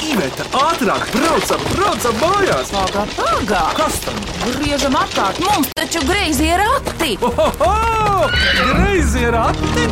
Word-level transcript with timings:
Iveta, 0.00 0.46
ātrāk, 0.56 1.10
braucam, 1.12 1.64
braucam 1.74 2.14
mājās! 2.22 2.70
Pagā, 2.72 3.02
pagā! 3.18 3.64
Kas 3.76 3.98
tam? 4.00 4.16
Griežam 4.46 4.96
apkārt, 4.96 5.40
mums 5.44 5.68
taču 5.76 6.00
greizi 6.08 6.46
ir 6.48 6.62
rati! 6.62 7.18
Ohoho! 7.20 8.30
Greizi 8.70 9.26
ir 9.28 9.36
ati! 9.36 9.84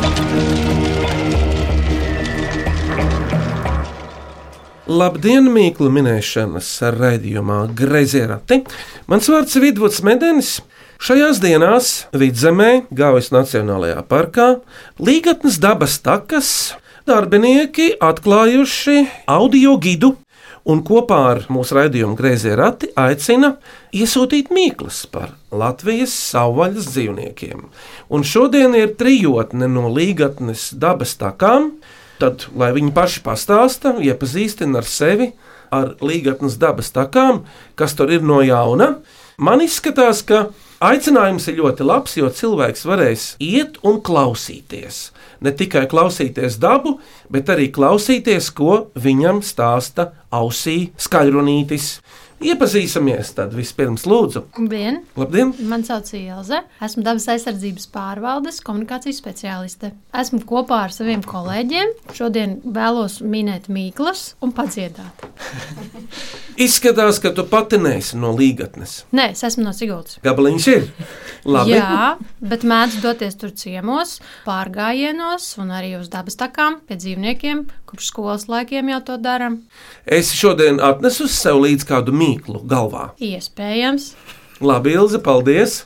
Labdien, 4.89 5.51
mīklu 5.53 5.91
minēšanas 5.93 6.71
raidījumā 6.97 7.59
Greizie 7.77 8.25
rati. 8.33 8.63
Mans 9.05 9.29
vārds 9.29 9.53
ir 9.59 9.67
Vidvuds 9.67 10.01
Medenis. 10.01 10.55
Šajās 10.97 11.37
dienās 11.43 11.93
vidzemē, 12.17 12.89
Gaujas 12.89 13.29
Nacionālajā 13.29 14.01
parkā, 14.09 14.55
Līgatnes 14.97 15.61
dabas 15.61 16.01
takas 16.01 16.49
darbinieki 17.07 17.93
atklājuši 18.03 19.03
audio 19.29 19.75
gidu 19.81 20.15
un 20.69 20.81
kopā 20.85 21.19
ar 21.31 21.43
mūsu 21.51 21.77
raidījumu 21.77 22.17
Greizie 22.19 22.55
rati 22.57 22.89
aicina 22.99 23.55
iesūtīt 23.95 24.51
mīklas 24.53 25.05
par 25.11 25.33
Latvijas 25.51 26.13
savvaļas 26.13 26.89
dzīvniekiem. 26.91 27.63
Un 28.13 28.25
šodien 28.27 28.75
ir 28.77 28.95
trijotne 28.99 29.69
no 29.71 29.87
Līgatnes 29.93 30.69
dabas 30.77 31.15
takām. 31.19 31.73
Tad, 32.19 32.49
lai 32.51 32.73
viņi 32.75 32.91
paši 32.91 33.21
pastāsta, 33.23 33.93
iepazīstina 34.03 34.81
ar 34.81 34.87
sevi, 34.87 35.29
ar 35.71 35.93
līgatnes 36.03 36.57
dabas 36.59 36.91
takām, 36.91 37.45
kas 37.79 37.95
tur 37.95 38.11
ir 38.11 38.25
no 38.25 38.41
jauna. 38.43 38.97
Man 39.39 39.63
izskatās, 39.63 40.25
ka 40.27 40.49
aicinājums 40.83 41.47
ir 41.51 41.59
ļoti 41.59 41.85
labs, 41.87 42.15
jo 42.19 42.29
cilvēks 42.31 42.85
varēs 42.87 43.25
iet 43.43 43.79
un 43.87 43.99
klausīties. 44.05 45.09
Ne 45.43 45.53
tikai 45.55 45.85
klausīties 45.91 46.59
dabu, 46.59 46.97
bet 47.31 47.51
arī 47.51 47.69
klausīties, 47.75 48.49
ko 48.55 48.89
viņam 48.99 49.43
stāsta 49.45 50.11
ausī 50.31 50.91
skaļrunītis. 50.99 51.99
Iepazīsimies 52.39 53.33
tad 53.35 53.51
vispirms, 53.51 54.05
lūdzu. 54.07 54.45
Labdien! 54.55 55.01
Labdien! 55.19 55.49
Mani 55.67 55.83
sauc 55.83 56.07
Ilze. 56.15 56.61
Esmu 56.85 57.03
dabas 57.03 57.25
aizsardzības 57.33 57.89
pārvaldes 57.91 58.61
komunikācijas 58.63 59.19
speciāliste. 59.19 59.89
Esmu 60.15 60.39
kopā 60.47 60.85
ar 60.85 60.95
saviem 60.95 61.19
kolēģiem. 61.27 61.91
Šodien 62.15 62.55
vēlos 62.63 63.17
minēt 63.19 63.67
mīklas 63.67 64.37
un 64.45 64.53
padziedāt. 64.55 65.25
Izskatās, 66.69 67.19
ka 67.19 67.33
tu 67.35 67.43
pati 67.47 67.79
neesi 67.79 68.15
no 68.19 68.31
līgatnes. 68.35 69.01
Nē, 69.15 69.33
es 69.35 69.43
esmu 69.47 69.67
no 69.67 69.75
Sigultas. 69.75 70.21
Gabaliņš 70.23 70.69
ir. 70.71 70.87
Labi. 71.47 71.75
Jā, 71.75 72.15
bet 72.43 72.65
mēdzu 72.67 73.03
doties 73.03 73.35
tur 73.39 73.51
ciemos, 73.55 74.17
pārgājienos 74.47 75.53
un 75.59 75.71
arī 75.75 75.93
uz 75.99 76.09
dabas 76.11 76.35
takām 76.39 76.81
pie 76.87 76.99
dzīvniekiem, 76.99 77.63
kurš 77.87 78.09
skolas 78.11 78.49
laikiem 78.51 78.91
jau 78.91 78.99
to 79.07 79.15
darām. 79.23 79.61
Es 80.03 80.33
šodien 80.35 80.81
atnesu 80.83 81.29
sev 81.31 81.61
līdzi 81.63 81.87
kādu 81.87 82.11
mīklu 82.11 82.28
galvā. 82.69 83.09
Iespējams. 83.17 84.13
Labi, 84.59 84.91
Ilze, 84.99 85.21
paldies! 85.23 85.83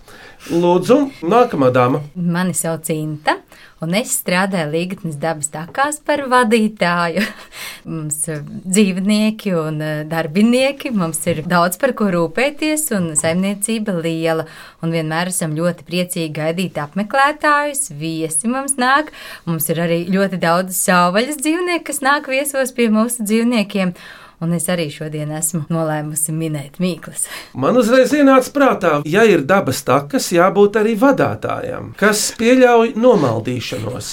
Lūdzu, 0.52 0.98
nākamā 1.24 1.70
dama. 1.72 2.02
Mani 2.20 2.52
sauc 2.58 2.90
Inta, 2.92 3.38
un 3.80 3.94
es 3.96 4.12
strādāju 4.18 4.74
Līgatnes 4.74 5.16
dabas 5.22 5.48
takās 5.54 6.02
par 6.04 6.26
vadītāju. 6.28 7.24
Mums 7.88 8.18
ir 8.28 8.42
dzīvnieki 8.44 9.54
un 9.56 9.80
eh, 9.80 10.02
darbinieki, 10.08 10.92
mums 10.96 11.22
ir 11.32 11.42
daudz 11.48 11.80
par 11.80 11.94
ko 12.00 12.10
rūpēties, 12.12 12.86
un 12.96 13.10
saimniecība 13.20 13.96
liela. 14.04 14.46
Un 14.84 14.92
vienmēr 14.96 15.32
esam 15.32 15.56
ļoti 15.56 15.88
priecīgi 15.88 16.34
gaidīt 16.36 16.80
apmeklētājus, 16.80 17.90
viesi 18.00 18.52
mums 18.52 18.76
nāk. 18.80 19.14
Mums 19.48 19.70
ir 19.72 19.80
arī 19.86 20.02
ļoti 20.12 20.42
daudz 20.44 20.80
savvaļas 20.80 21.40
dzīvnieku, 21.40 21.88
kas 21.92 22.04
nāk 22.04 22.28
viesos 22.32 22.76
pie 22.76 22.90
mūsu 22.92 23.28
dzīvniekiem. 23.28 23.96
Un 24.44 24.52
es 24.58 24.66
arī 24.68 24.90
šodien 24.92 25.30
esmu 25.32 25.62
nolēmusi 25.72 26.34
minēt 26.36 26.80
mīklas. 26.84 27.26
Man 27.64 27.80
uzreiz 27.80 28.12
ienāca 28.18 28.52
prātā, 28.56 28.94
ja 29.08 29.24
ir 29.30 29.46
dabas 29.48 29.80
takas, 29.88 30.28
jābūt 30.36 30.82
arī 30.82 30.98
vadītājam, 31.00 31.94
kas 32.00 32.26
pieļauj 32.40 32.94
nomaldīšanos. 33.00 34.12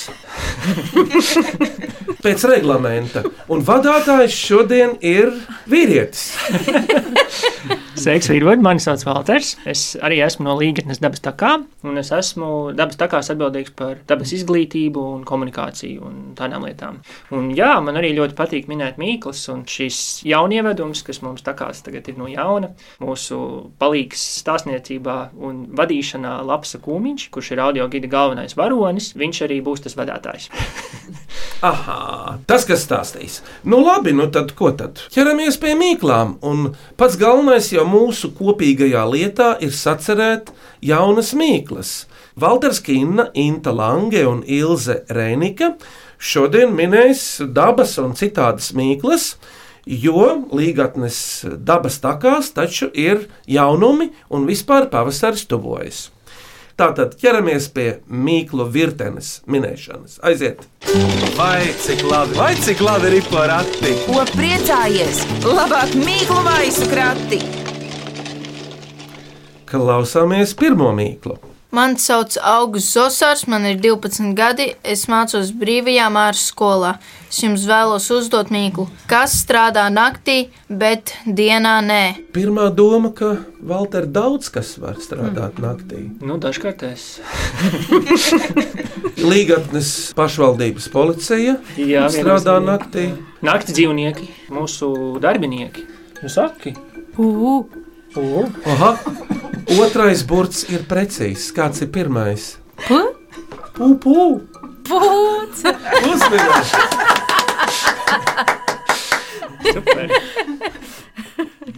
Pēc 2.24 2.46
reglamenta. 2.52 3.24
Un 3.50 3.64
vadītājs 3.66 4.38
šodien 4.38 4.96
ir 5.02 5.34
vīrietis. 5.70 6.28
Sveiks, 8.00 8.30
Vīrvod, 8.32 8.62
mani 8.64 8.80
sauc 8.80 9.02
Valters. 9.04 9.50
Es 9.68 9.80
arī 10.00 10.22
esmu 10.24 10.46
no 10.46 10.54
Līgatnes 10.56 11.02
dabas 11.02 11.20
takā, 11.20 11.50
un 11.84 12.00
es 12.00 12.08
esmu 12.16 12.70
dabas 12.72 12.96
takās 12.96 13.28
atbildīgs 13.34 13.74
par 13.76 13.98
dabas 14.08 14.32
izglītību 14.32 15.02
un 15.18 15.26
komunikāciju 15.28 16.06
un 16.08 16.14
tādām 16.38 16.64
lietām. 16.64 17.02
Un 17.36 17.50
jā, 17.56 17.74
man 17.84 18.00
arī 18.00 18.14
ļoti 18.16 18.36
patīk 18.38 18.70
minēt 18.72 18.96
mīklas, 19.00 19.42
un 19.52 19.66
šis 19.68 19.98
jaunievedums, 20.24 21.04
kas 21.04 21.20
mums 21.26 21.44
takās 21.44 21.84
tagad 21.84 22.08
ir 22.08 22.16
no 22.16 22.30
jauna, 22.30 22.72
mūsu 23.04 23.40
palīgs 23.82 24.24
stāstniecībā 24.40 25.18
un 25.36 25.66
vadīšanā 25.76 26.38
Lapsa 26.48 26.80
Kūmiņš, 26.80 27.28
kurš 27.34 27.52
ir 27.52 27.64
audio 27.66 27.90
gida 27.92 28.08
galvenais 28.08 28.56
varonis, 28.56 29.12
viņš 29.20 29.44
arī 29.48 29.60
būs 29.66 29.84
tas 29.84 29.98
vadītājs. 30.00 30.48
Aha, 31.60 32.38
tas, 32.48 32.64
kas 32.64 32.86
stāstīs. 32.86 33.42
Nu, 33.68 33.82
labi, 33.84 34.14
nu 34.16 34.30
tad 34.32 34.54
ko 34.56 34.70
tad? 34.72 35.02
Ķeramies 35.12 35.58
pie 35.60 35.74
mīklām. 35.76 36.38
Un 36.46 36.70
pats 36.96 37.18
galvenais 37.20 37.68
jau 37.74 37.84
mūsu 37.90 38.30
kopīgajā 38.38 39.02
lietā 39.10 39.50
ir 39.64 39.74
sacerēt 39.74 40.52
jaunas 40.84 41.34
mīklas. 41.36 42.04
Valters 42.40 42.80
Kinna, 42.80 43.28
Inta 43.34 43.72
Lange 43.74 44.22
un 44.28 44.44
Ilze 44.46 45.02
Reinika 45.10 45.74
šodien 46.20 46.72
minēs 46.76 47.40
dabas 47.52 47.96
un 48.00 48.14
citādas 48.18 48.70
mīklas. 48.76 49.34
Jo 49.90 50.44
līgatnes 50.52 51.18
dabas 51.66 51.98
takās 52.02 52.52
taču 52.54 52.90
ir 52.94 53.26
jaunumi 53.48 54.10
un 54.30 54.46
vispār 54.46 54.90
pavasaris 54.92 55.46
tuvojas. 55.50 56.08
Tātad 56.80 57.12
ķeramies 57.20 57.66
pie 57.76 57.88
mīklu 58.08 58.64
virtenes 58.72 59.40
minēšanas. 59.50 60.16
Aiziet! 60.24 60.64
Vai 61.36 61.68
cik 61.84 62.06
labi, 62.08 62.38
vai 62.40 62.54
cik 62.56 62.80
labi 62.84 63.12
ir 63.18 63.28
porati! 63.28 63.96
Ko 64.06 64.24
priecājies? 64.32 65.26
Labāk 65.44 65.96
mīklu 66.00 66.44
maisu 66.46 66.88
krati! 66.88 67.59
Klausāmies 69.70 70.50
pirmo 70.58 70.90
mīklu. 70.96 71.36
Mani 71.70 72.00
sauc 72.02 72.34
Augusts 72.42 72.96
Zosārs, 72.96 73.44
man 73.46 73.62
ir 73.68 73.76
12 73.78 74.32
gadi, 74.34 74.64
es 74.82 75.04
mācos 75.06 75.52
brīvajā 75.54 76.08
māras 76.10 76.40
skolā. 76.50 76.96
Es 77.30 77.38
jums 77.44 77.62
vēlos 77.68 78.08
uzdot 78.10 78.48
mīklu, 78.50 78.88
kas 79.06 79.36
strādā 79.44 79.84
naktī, 79.94 80.48
bet 80.66 81.12
dienā 81.22 81.76
nē. 81.86 82.00
Pirmā 82.34 82.66
doma, 82.74 83.12
ka 83.14 83.36
Valter 83.62 84.08
daudz 84.10 84.50
kas 84.50 84.72
var 84.82 84.98
strādāt 84.98 85.60
naktī. 85.62 86.08
Nu, 86.18 86.40
dažkārt 86.42 86.82
es. 86.88 87.20
Līgatnes 89.30 89.92
pašvaldības 90.18 90.90
policija 90.90 91.60
Jā, 91.78 92.08
strādā 92.10 92.58
naktī. 92.64 93.12
Nakts 93.46 93.70
dzīvnieki, 93.78 94.26
mūsu 94.50 94.90
darbinieki. 95.22 95.86
Nu, 96.24 96.32
saki! 96.34 96.74
Ugh! 97.14 97.79
U, 98.16 98.42
Aha, 98.66 98.96
otrais 99.78 100.24
burts 100.26 100.64
ir 100.66 100.82
precīzs. 100.90 101.52
Kāds 101.54 101.78
ir 101.84 101.92
pirmais? 101.94 102.56
Pu? 102.88 102.98
Pūpū! 103.76 104.24
Pūts! 104.88 105.62
Uzmanīgi! 106.10 106.80
super! 109.70 110.10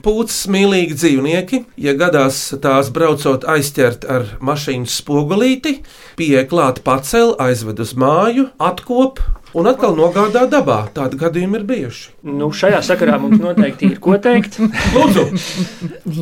Pūcis 0.02 0.48
mīlīgi 0.50 0.96
dzīvnieki, 0.96 1.60
ja 1.84 1.92
gadās 2.00 2.40
tās 2.64 2.88
braucot 2.96 3.44
aizķert 3.44 4.08
ar 4.08 4.24
mašīnas 4.40 4.96
spogulīti, 5.02 5.76
pieeja 6.16 6.48
klāt 6.48 6.80
pacēl, 6.86 7.36
aizved 7.44 7.84
uz 7.84 7.92
māju, 7.94 8.48
atkop 8.56 9.20
un 9.58 9.68
atkal 9.68 9.94
nogādā 9.96 10.44
dabā. 10.50 10.78
Tādi 10.94 11.18
gadījumi 11.20 11.58
ir 11.58 11.64
bijuši. 11.68 12.10
Nu, 12.28 12.48
šajā 12.56 12.80
sakarā 12.86 13.18
mums 13.20 13.40
noteikti 13.42 13.90
ir 13.92 14.00
ko 14.02 14.16
teikt. 14.22 14.58
Lūdzu, 14.94 15.26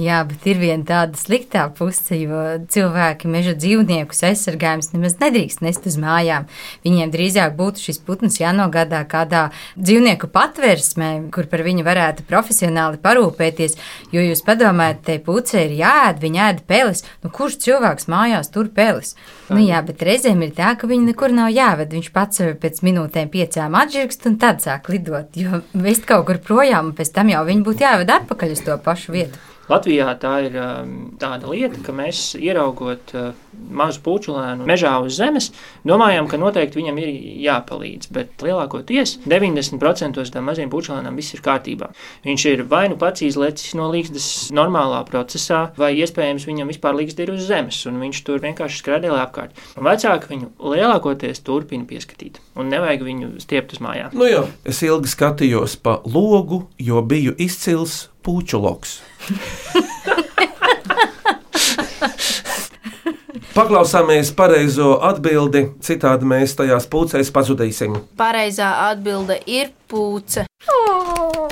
Jā, 0.00 0.20
bet 0.28 0.46
ir 0.50 0.60
viena 0.60 0.84
tāda 0.87 1.19
sliktā 1.19 1.66
puse, 1.76 2.16
jo 2.19 2.43
cilvēki 2.72 3.31
meža 3.31 3.54
dzīvniekus 3.58 4.25
aizsargājums 4.31 4.93
nemaz 4.94 5.16
nedrīkst 5.22 5.64
nest 5.64 5.87
uz 5.88 5.99
mājām. 6.00 6.49
Viņiem 6.87 7.12
drīzāk 7.14 7.56
būtu 7.58 7.84
šis 7.87 8.00
putns 8.06 8.40
jānogādā 8.40 9.02
kādā 9.10 9.46
dzīvnieku 9.78 10.31
patversmē, 10.34 11.10
kur 11.34 11.49
par 11.50 11.64
viņu 11.66 11.87
varētu 11.87 12.26
profesionāli 12.28 13.00
parūpēties. 13.02 13.78
Jo 14.14 14.25
jūs 14.26 14.44
padomājat, 14.46 15.04
te 15.06 15.20
puce 15.25 15.66
ir 15.66 15.76
jāēd, 15.81 16.22
viņa 16.22 16.49
ēd 16.50 16.64
peles. 16.70 17.04
Nu, 17.25 17.32
kurš 17.34 17.60
cilvēks 17.66 18.10
mājās 18.10 18.52
tur 18.52 18.72
peles? 18.75 19.14
Nu, 19.50 19.58
jā, 19.64 19.81
bet 19.82 20.02
reizēm 20.06 20.44
ir 20.47 20.52
tā, 20.55 20.73
ka 20.79 20.87
viņi 20.87 21.11
nekur 21.11 21.35
nav 21.35 21.50
jāved. 21.50 21.91
Viņš 21.97 22.11
pats 22.14 22.43
pēc 22.62 22.82
minūtēm 22.87 23.31
piecām 23.32 23.75
atžirgst 23.81 24.29
un 24.31 24.38
tad 24.43 24.62
sāk 24.62 24.87
lidot. 24.93 25.35
Jo 25.35 25.64
vest 25.75 26.06
kaut 26.06 26.29
kur 26.29 26.38
projām, 26.44 26.93
un 26.93 26.99
pēc 26.99 27.11
tam 27.17 27.32
jau 27.32 27.43
viņi 27.49 27.67
būtu 27.67 27.87
jāved 27.87 28.12
atpakaļ 28.20 28.55
uz 28.55 28.62
to 28.67 28.79
pašu 28.85 29.17
vietu. 29.17 29.50
Latvijā 29.70 30.11
tā 30.19 30.32
ir 30.49 30.56
um, 30.58 30.94
tāda 31.20 31.50
lieta, 31.50 31.78
ka 31.84 31.94
mēs 31.94 32.32
ieraugot 32.38 33.12
uh, 33.14 33.31
mazu 33.70 34.00
pučulēnu 34.02 34.67
mežā 34.69 34.96
uz 35.05 35.19
zemes, 35.20 35.50
domājam, 35.87 36.26
ka 36.31 36.40
noteikti 36.40 36.81
viņam 36.81 36.99
ir 36.99 37.11
jāpalīdz. 37.44 38.11
Bet 38.14 38.43
lielākoties 38.44 39.19
90% 39.31 40.34
tam 40.34 40.49
maziem 40.50 40.72
pučulēnam 40.72 41.19
viss 41.19 41.37
ir 41.37 41.44
kārtībā. 41.44 41.90
Viņš 42.26 42.46
ir 42.50 42.64
vai 42.70 42.87
nu 42.90 42.99
pats 43.00 43.22
izlecis 43.26 43.76
no 43.78 43.87
līgstas 43.93 44.50
normālā 44.56 45.05
procesā, 45.08 45.69
vai 45.78 45.93
iespējams 46.02 46.49
viņam 46.50 46.75
vispār 46.75 46.99
līgsta 46.99 47.26
ir 47.26 47.34
uz 47.37 47.46
zemes, 47.46 47.81
un 47.87 48.02
viņš 48.02 48.23
tur 48.26 48.43
vienkārši 48.43 48.82
skrēdēlē 48.82 49.23
apkārt. 49.23 49.55
Un 49.78 49.87
vecāki 49.87 50.34
viņu 50.34 50.52
lielākoties 50.75 51.44
turpina 51.46 51.87
pieskatīt, 51.88 52.43
un 52.58 52.73
nevajag 52.75 53.06
viņu 53.06 53.32
stiept 53.43 53.76
uz 53.76 53.84
mājām. 53.84 54.14
Nu 54.19 54.26
jā, 54.26 54.44
es 54.66 54.82
ilgi 54.87 55.14
skatījos 55.14 55.78
pa 55.82 56.00
logu, 56.06 56.64
jo 56.81 57.02
biju 57.06 57.37
izcils 57.38 58.08
puķu 58.25 58.61
loks. 58.62 59.00
Paklausāmies 63.55 64.31
pareizo 64.38 64.93
atbildi, 65.02 65.64
citādi 65.82 66.29
mēs 66.31 66.55
tajās 66.58 66.87
pūcēs 66.91 67.32
pazudīsim. 67.35 67.97
Pareizā 68.20 68.70
atbilde 68.91 69.41
ir 69.50 69.73
pūce. 69.91 70.47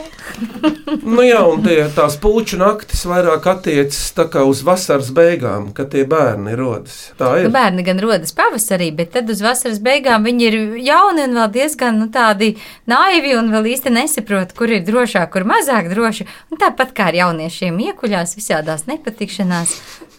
Nu 1.09 1.23
jā, 1.25 1.41
un 1.51 1.63
tie, 1.65 1.81
tās 1.97 2.15
puķu 2.21 2.59
naktis 2.61 3.01
vairāk 3.09 3.47
attiecas 3.51 4.13
tā 4.15 4.27
kā 4.31 4.45
uz 4.47 4.61
vasaras 4.67 5.09
beigām, 5.15 5.71
kad 5.75 5.91
tie 5.93 6.05
bērni 6.09 6.55
rodas. 6.59 6.99
Tā 7.19 7.33
Nu, 7.33 7.41
ir. 7.49 7.51
bērni 7.55 7.83
gan 7.87 7.99
rodas 8.03 8.35
pavasarī, 8.37 8.91
bet 8.95 9.11
tad 9.17 9.31
uz 9.33 9.41
vasaras 9.43 9.81
beigām 9.83 10.27
viņi 10.29 10.47
ir 10.47 10.57
jauni 10.87 11.25
un 11.27 11.35
vēl 11.41 11.51
diezgan 11.57 11.99
nu, 11.99 12.07
tādi 12.15 12.53
naivi 12.91 13.35
un 13.39 13.51
vēl 13.55 13.67
īsti 13.75 13.91
nesaprot, 13.97 14.55
kur 14.59 14.71
ir 14.71 14.85
drošāk, 14.87 15.33
kur 15.35 15.49
mazāk 15.49 15.91
droši. 15.91 16.29
Un 16.53 16.61
tāpat 16.63 16.95
kā 16.95 17.11
ar 17.11 17.19
jauniešiem 17.25 17.81
iekuļās 17.91 18.37
visādās 18.39 18.87
nepatikšanās, 18.91 19.75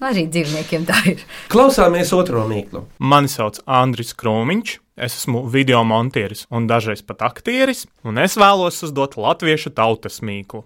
arī 0.05 0.25
dzīvniekiem 0.31 0.85
tā 0.87 0.97
ir. 1.11 1.23
Klausāmies 1.51 2.11
otro 2.15 2.45
mīklu. 2.49 2.85
Mani 2.99 3.31
sauc 3.31 3.59
Andris 3.65 4.13
Krūmiņš, 4.17 4.75
es 4.99 5.17
esmu 5.21 5.45
video 5.51 5.83
monteris 5.87 6.45
un 6.51 6.67
dažreiz 6.69 7.03
pat 7.05 7.23
aktieris, 7.29 7.85
un 8.03 8.17
es 8.21 8.37
vēlos 8.39 8.81
uzdot 8.87 9.17
latviešu 9.19 9.73
tautas 9.75 10.21
mīklu. 10.25 10.63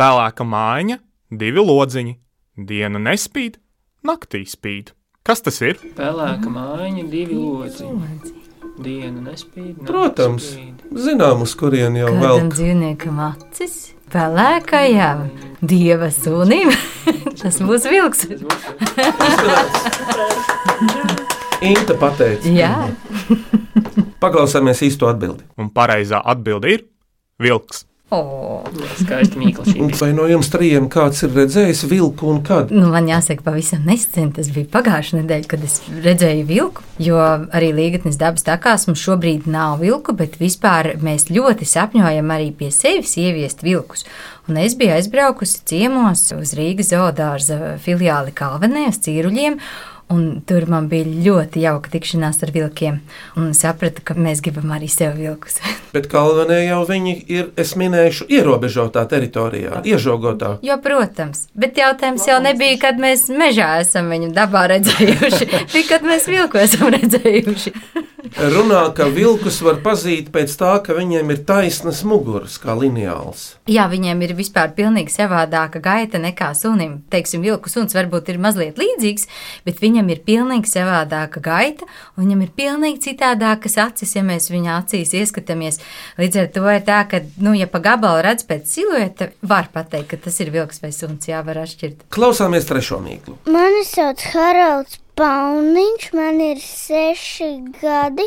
Pelēka 0.00 0.46
mājiņa, 0.48 0.98
divi 1.30 1.62
lodziņi, 1.62 2.16
diena 2.56 2.98
nespīd, 3.02 3.58
naktī 4.06 4.44
spīd. 4.48 4.94
Kas 5.22 5.44
tas 5.46 5.60
ir? 5.62 5.78
Pelēka 5.98 6.50
mājiņa, 6.50 7.04
divi 7.12 7.38
lodziņi. 7.38 8.38
Diena 8.82 9.20
nespīd. 9.28 9.82
Protams, 9.86 10.46
spīd. 10.54 10.80
zinām, 10.96 11.42
uz 11.44 11.52
kurien 11.60 11.94
jau 11.98 12.08
Kādam 12.08 12.22
vēl. 12.24 12.46
dzīvniekam 12.54 13.18
acis, 13.20 13.74
pelēkajam, 14.12 15.26
dieva 15.60 16.10
sunim, 16.14 16.70
tas 17.40 17.60
būs 17.62 17.88
vilks. 17.90 18.26
Inta 21.62 21.94
pateica. 21.94 22.50
Jā, 22.50 22.74
Paklausāmies 24.22 24.78
īsto 24.86 25.08
atbildi. 25.10 25.42
Un 25.58 25.70
pareizā 25.74 26.20
atbilde 26.22 26.70
ir 26.70 26.84
vilks. 27.42 27.82
O, 28.12 28.62
Skaisti. 28.98 29.40
Un 29.80 29.92
vai 29.98 30.10
no 30.16 30.26
jums 30.30 30.50
trījiem 30.52 30.88
kāds 30.92 31.24
ir 31.26 31.32
redzējis 31.36 31.84
vilku 31.90 32.28
un 32.32 32.42
kad? 32.46 32.72
nu, 32.74 32.86
man 32.92 33.08
jāsaka, 33.10 33.44
pavisam 33.46 33.86
nesen 33.88 34.32
tas 34.36 34.50
bija 34.54 34.68
pagājušā 34.72 35.20
nedēļa, 35.20 35.48
kad 35.50 35.64
es 35.66 35.78
redzēju 36.04 36.46
vilku. 36.48 36.84
Jo 37.02 37.18
arī 37.54 37.72
līgatnes 37.74 38.18
dabas 38.20 38.44
takās 38.46 38.86
mums 38.88 39.02
šobrīd 39.02 39.48
nav 39.50 39.80
vilku, 39.82 40.14
bet 40.16 40.36
vispār 40.40 40.92
mēs 41.02 41.30
ļoti 41.32 41.68
sapņojam 41.68 42.34
arī 42.34 42.52
pie 42.56 42.70
sevis 42.74 43.16
ieviest 43.20 43.64
vilkus. 43.64 44.06
Un 44.50 44.58
es 44.58 44.74
biju 44.74 44.96
aizbraukusi 44.96 45.62
ciemos 45.70 46.26
uz 46.34 46.52
Rīgas 46.58 46.90
zoodārza 46.92 47.76
filiāli 47.82 48.34
Kalvenē 48.34 48.88
uz 48.90 48.98
Cīruļiem. 49.04 49.60
Un 50.12 50.42
tur 50.46 50.66
man 50.68 50.88
bija 50.92 51.08
ļoti 51.08 51.62
jauka 51.64 51.92
tikšanās 51.92 52.42
ar 52.44 52.52
vilkiem. 52.52 52.98
Un 53.38 53.52
es 53.52 53.62
sapratu, 53.64 54.04
ka 54.04 54.16
mēs 54.18 54.42
gribam 54.44 54.74
arī 54.76 54.90
sev 54.92 55.16
vilkus. 55.16 55.58
Bet 55.94 56.08
galvenā 56.12 56.58
jau 56.66 56.82
viņi 56.88 57.14
ir, 57.32 57.50
es 57.60 57.74
minēšu, 57.80 58.28
ierobežotā 58.32 59.04
teritorijā, 59.08 59.82
iežogotā. 59.88 60.54
Jo, 60.64 60.78
protams, 60.80 61.46
bet 61.52 61.76
jautājums 61.76 62.24
jau 62.28 62.38
nebija, 62.40 62.78
kad 62.86 63.00
mēs 63.00 63.26
mežā 63.28 63.74
esam 63.82 64.08
viņu 64.12 64.30
dabā 64.32 64.64
redzējuši, 64.72 65.50
bet 65.74 65.90
kad 65.90 66.06
mēs 66.06 66.28
vilku 66.32 66.62
esam 66.62 66.88
redzējuši. 66.96 67.74
Runā, 68.32 68.80
ka 68.96 69.08
vilkus 69.10 69.58
var 69.66 69.80
pazīt 69.82 70.30
pēc 70.32 70.52
tā, 70.56 70.76
ka 70.86 70.94
viņiem 70.96 71.32
ir 71.34 71.40
taisnas 71.46 72.00
muguras, 72.06 72.54
kā 72.62 72.72
lineāls. 72.78 73.56
Jā, 73.68 73.88
viņiem 73.90 74.22
ir 74.24 74.32
vispār 74.38 74.70
pilnīgi 74.76 75.12
savādāka 75.12 75.82
gaita 75.82 76.20
nekā 76.22 76.52
sunim. 76.56 77.00
Teiksim, 77.12 77.42
vilku 77.44 77.68
suns 77.68 77.96
varbūt 77.96 78.30
ir 78.32 78.38
mazliet 78.40 78.78
līdzīgs, 78.80 79.26
bet 79.66 79.82
viņam 79.82 80.01
ir 80.10 80.22
pilnīgi 80.26 80.70
savādāka 80.70 81.42
gaita, 81.44 81.86
un 82.16 82.24
viņam 82.24 82.42
ir 82.46 82.50
pilnīgi 82.56 83.02
citādākas 83.10 83.78
acis, 83.82 84.16
ja 84.16 84.24
mēs 84.26 84.50
viņa 84.52 84.78
acīs 84.80 85.14
ieskatāmies. 85.18 85.78
Līdz 86.18 86.40
ar 86.42 86.50
to 86.56 86.64
ir 86.72 86.82
tā, 86.88 87.02
ka, 87.10 87.22
nu, 87.42 87.54
ja 87.58 87.68
pa 87.70 87.82
gabalu 87.84 88.24
redz 88.26 88.46
pēc 88.48 88.66
silueta, 88.70 89.30
var 89.42 89.70
pateikt, 89.74 90.10
ka 90.12 90.20
tas 90.26 90.40
ir 90.42 90.52
vilks 90.54 90.82
vai 90.82 90.92
suns, 90.96 91.28
jā, 91.30 91.44
var 91.46 91.62
atšķirt. 91.62 92.08
Klausāmies 92.14 92.66
trešo 92.68 92.98
mīklu. 93.04 93.38
Mani 93.52 93.86
sauc 93.88 94.26
Haralds 94.32 94.98
Pauniņš, 95.18 96.04
man 96.16 96.38
ir 96.40 96.60
seši 96.64 97.50
gadi. 97.82 98.24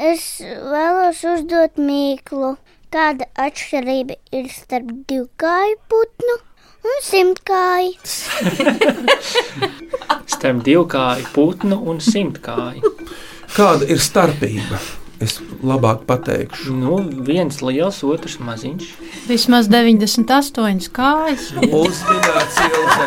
Es 0.00 0.24
vēlos 0.42 1.20
uzdot 1.28 1.76
mīklu. 1.76 2.54
Kāda 2.92 3.28
atšķirība 3.40 4.16
ir 4.36 4.48
starp 4.52 4.90
divkāju 5.08 5.78
putnu 5.92 6.38
un 6.82 6.98
simtkāju? 7.06 7.92
Starp 10.32 10.62
divkāju 10.66 11.28
putnu 11.34 11.78
un 11.90 12.00
simtkāju. 12.02 12.82
Kāda 13.52 13.86
ir 13.92 14.00
starpība? 14.02 14.80
Es 15.22 15.36
labāk 15.62 16.02
pateikšu. 16.08 16.72
Nu, 16.74 16.96
viens 17.26 17.60
liels, 17.62 18.00
otrs 18.02 18.40
maziņš. 18.42 18.88
Vismaz 19.28 19.68
98 19.70 20.88
kājas. 20.96 21.52
Uzmanīts, 21.62 22.56
Ilze. 22.66 23.06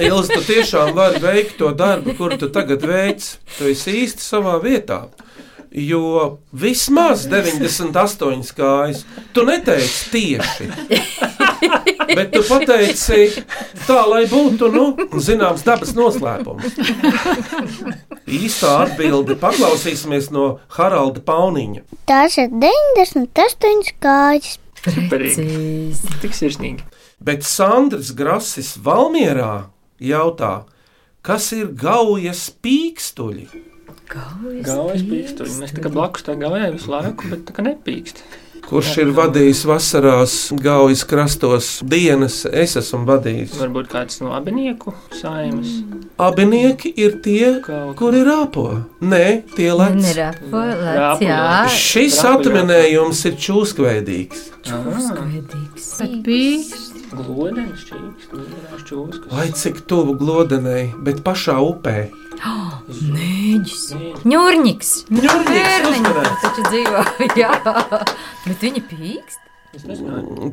Ilze, 0.08 0.34
tu 0.34 0.40
tiešām 0.48 0.90
vari 0.96 1.22
veikt 1.22 1.60
to 1.60 1.70
darbu, 1.76 2.16
kuru 2.18 2.40
tu 2.40 2.50
tagad 2.50 2.82
veic. 2.90 3.22
Tu 3.54 3.70
esi 3.70 4.00
īsti 4.02 4.22
savā 4.24 4.58
vietā. 4.64 5.04
Jo 5.70 6.38
vismaz 6.50 7.28
98 7.30 8.48
kājas, 8.58 9.04
tu 9.30 9.44
neteici 9.46 10.10
tieši. 10.10 10.66
Bet 12.10 12.32
tu 12.34 12.42
pateici 12.42 13.28
tā, 13.86 14.00
lai 14.10 14.24
būtu, 14.26 14.70
nu, 14.74 14.86
zināms, 15.22 15.62
dabas 15.62 15.92
noslēpums. 15.94 16.74
Īstā 18.26 18.72
atbilde 18.88 19.38
paklausīsimies 19.38 20.32
no 20.34 20.48
Haralda 20.74 21.22
Pauniņa. 21.22 21.84
Tās 22.10 22.40
ir 22.42 22.50
98 22.50 23.94
kājas. 24.02 24.58
Precīzi. 24.82 26.18
Tik 26.22 26.34
sirsnīgi. 26.34 26.86
Bet 27.22 27.44
Sandrs 27.46 28.10
Grasis 28.16 28.74
Valmierā 28.80 29.68
jautā, 30.02 30.64
kas 31.22 31.52
ir 31.54 31.70
gaujas 31.78 32.48
pīkstuļi? 32.64 33.69
Gaujas 34.10 35.02
pīkstuļi. 35.06 35.56
Mēs 35.62 35.74
tā 35.76 35.82
kā 35.84 35.90
blakus 35.92 36.26
tā 36.26 36.34
gājām 36.40 36.74
visu 36.74 36.90
laiku, 36.90 37.30
bet 37.30 37.44
tā 37.48 37.56
kā 37.56 37.66
nepīkst. 37.66 38.22
Kurš 38.70 38.90
ir 39.02 39.08
vadījis 39.16 39.64
vasarās 39.66 40.34
gaujas 40.62 41.00
krastos 41.08 41.68
dienas, 41.82 42.44
es 42.46 42.76
esmu 42.78 43.00
vadījis. 43.08 43.56
Varbūt 43.58 43.88
kāds 43.90 44.20
no 44.22 44.34
abinieku 44.36 44.92
saimas. 45.16 45.72
Abinieki 46.20 46.92
ir 47.00 47.16
tie, 47.24 47.56
Kaut 47.64 47.96
kuri 47.98 48.20
rāpo. 48.26 48.66
Nē, 49.02 49.24
tie 49.56 49.72
lec. 49.74 49.96
Nerapolēts, 50.04 51.24
jā. 51.24 51.40
Šis 51.74 52.20
Rapu, 52.22 52.46
atminējums 52.50 53.24
ir 53.30 53.38
čūskveidīgs. 53.46 54.46
Čūskveidīgs. 54.68 55.90
Bet 56.02 56.16
pīkst. 56.28 56.98
Glodens, 57.10 57.88
čīks, 57.88 58.30
glodens, 58.30 58.82
čūskas. 58.86 59.30
Lai 59.34 59.48
cik 59.56 59.82
tuvu 59.90 60.14
glodenei, 60.20 60.92
bet 61.02 61.24
pašā 61.26 61.56
upē. 61.58 62.04
Nēģis. 62.40 63.84
Ņurņiks. 64.28 64.90
Ņurņiks, 65.12 66.40
taču 66.44 66.64
dzīvo. 66.70 67.04
Jā. 67.40 67.52
Bet 68.46 68.64
viņi 68.64 68.82
pīkst. 68.90 69.46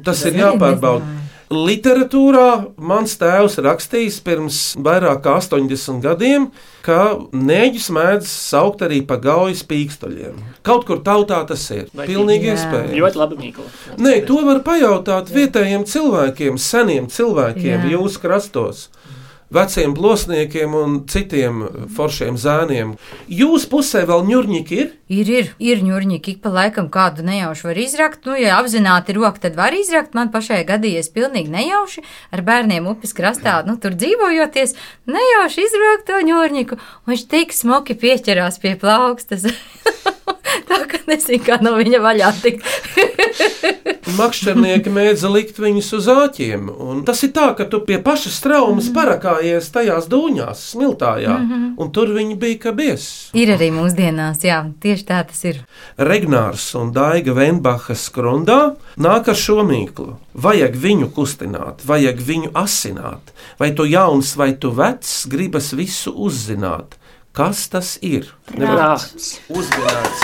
Tas 0.05 0.21
ir 0.29 0.37
jāpārbauda. 0.37 1.07
Literatūrā 1.47 2.73
mans 2.75 3.13
tēvs 3.17 3.55
rakstījis 3.63 4.17
pirms 4.25 4.57
vairāk 4.83 5.21
kā 5.23 5.37
80 5.39 6.01
gadiem, 6.03 6.49
ka 6.83 7.15
nēģis 7.31 7.87
mēdz 7.95 8.27
saukt 8.27 8.83
arī 8.83 8.99
par 9.07 9.21
gaujas 9.23 9.63
pīkstoļiem. 9.69 10.41
Kaut 10.67 10.83
kur 10.89 10.99
tautā 11.07 11.39
tas 11.47 11.63
ir. 11.71 11.87
Vai 11.95 12.09
Pilnīgi 12.09 12.51
Jā. 12.51 12.57
iespējams. 12.57 12.97
Ļoti 12.99 13.21
labi 13.23 13.39
mīkla. 13.45 13.67
Nē, 13.95 14.17
to 14.27 14.41
var 14.43 14.59
pajautāt 14.67 15.31
vietējiem 15.31 15.87
cilvēkiem, 15.87 16.59
seniem 16.59 17.07
cilvēkiem 17.07 17.87
Jā. 17.87 17.93
jūsu 17.95 18.25
krastos. 18.27 18.89
Veciem 19.53 19.93
plosniekiem 19.95 20.73
un 20.75 20.97
citiem 21.07 21.61
foršiem 21.95 22.37
zēniem. 22.39 22.95
Jūsu 23.31 23.69
pusē 23.71 24.03
vēl 24.09 24.25
ņurņķi 24.27 24.79
ir? 24.81 24.91
Ir, 25.07 25.31
ir, 25.31 25.53
ir 25.63 25.83
ņurņķi, 25.85 26.33
ik 26.35 26.41
pa 26.43 26.51
laikam 26.51 26.89
kādu 26.91 27.23
nejauši 27.27 27.69
var 27.69 27.79
izrakt. 27.79 28.27
Nu, 28.27 28.35
ja 28.39 28.57
apzināti 28.59 29.15
roka, 29.15 29.45
tad 29.47 29.55
var 29.59 29.75
izrakt. 29.77 30.17
Man 30.17 30.33
pašai 30.33 30.63
gadījies 30.67 31.11
pilnīgi 31.15 31.53
nejauši 31.53 32.03
ar 32.35 32.43
bērniem 32.47 32.91
upes 32.91 33.15
krastā, 33.17 33.61
nu, 33.67 33.77
tur 33.79 33.95
dzīvojoties, 33.95 34.75
nejauši 35.07 35.65
izrakt 35.69 36.07
to 36.11 36.21
ņurņiku. 36.27 36.81
Un 37.05 37.15
viņš 37.15 37.25
tik 37.31 37.55
smuki 37.55 37.97
pieķerās 37.99 38.59
pie 38.63 38.75
plaukstas. 38.79 39.47
Tā 40.69 40.79
kā 40.89 40.99
nezinu, 41.07 41.39
kā 41.43 41.57
no 41.63 41.75
viņa 41.77 42.01
vaļā 42.03 42.31
tikt. 42.41 42.67
Makšķernieki 44.17 44.91
mēdza 44.93 45.29
likt 45.31 45.59
viņus 45.61 45.89
uz 45.97 46.07
āķiem. 46.11 46.69
Tas 47.07 47.21
ir 47.27 47.33
tā, 47.35 47.49
ka 47.57 47.67
tu 47.69 47.81
pie 47.85 47.99
pašas 48.03 48.39
traumas 48.43 48.89
parakājies 48.95 49.69
tajās 49.73 50.07
dūņās, 50.11 50.63
smiltājā, 50.73 51.35
mm 51.35 51.49
-hmm. 51.49 51.73
un 51.77 51.91
tur 51.91 52.13
viņi 52.15 52.37
bija 52.39 52.59
kā 52.65 52.73
biesi. 52.75 53.29
Ir 53.37 53.51
arī 53.57 53.69
mūsdienās, 53.75 54.43
jā, 54.43 54.63
tieši 54.81 55.07
tā 55.07 55.23
tas 55.27 55.43
ir. 55.43 55.63
Regnārs 55.97 56.69
un 56.79 56.93
Daiga 56.95 57.33
Venbachas 57.33 58.07
skrundā 58.09 58.75
nāk 58.97 59.29
ar 59.29 59.35
šo 59.35 59.63
mīklu. 59.67 60.15
Vajag 60.33 60.75
viņu 60.75 61.11
kustināt, 61.11 61.83
vajag 61.85 62.21
viņu 62.21 62.51
asināt. 62.53 63.33
Vai 63.59 63.71
tu 63.73 63.85
jauns 63.85 64.35
vai 64.35 64.53
tu 64.53 64.71
vecs, 64.71 65.25
gribas 65.27 65.73
visu 65.73 66.13
uzzināt. 66.13 66.97
Kas 67.37 67.67
tas 67.69 67.99
ir? 68.01 68.31
Prāts. 68.49 69.35
Uzmanīts. 69.53 70.23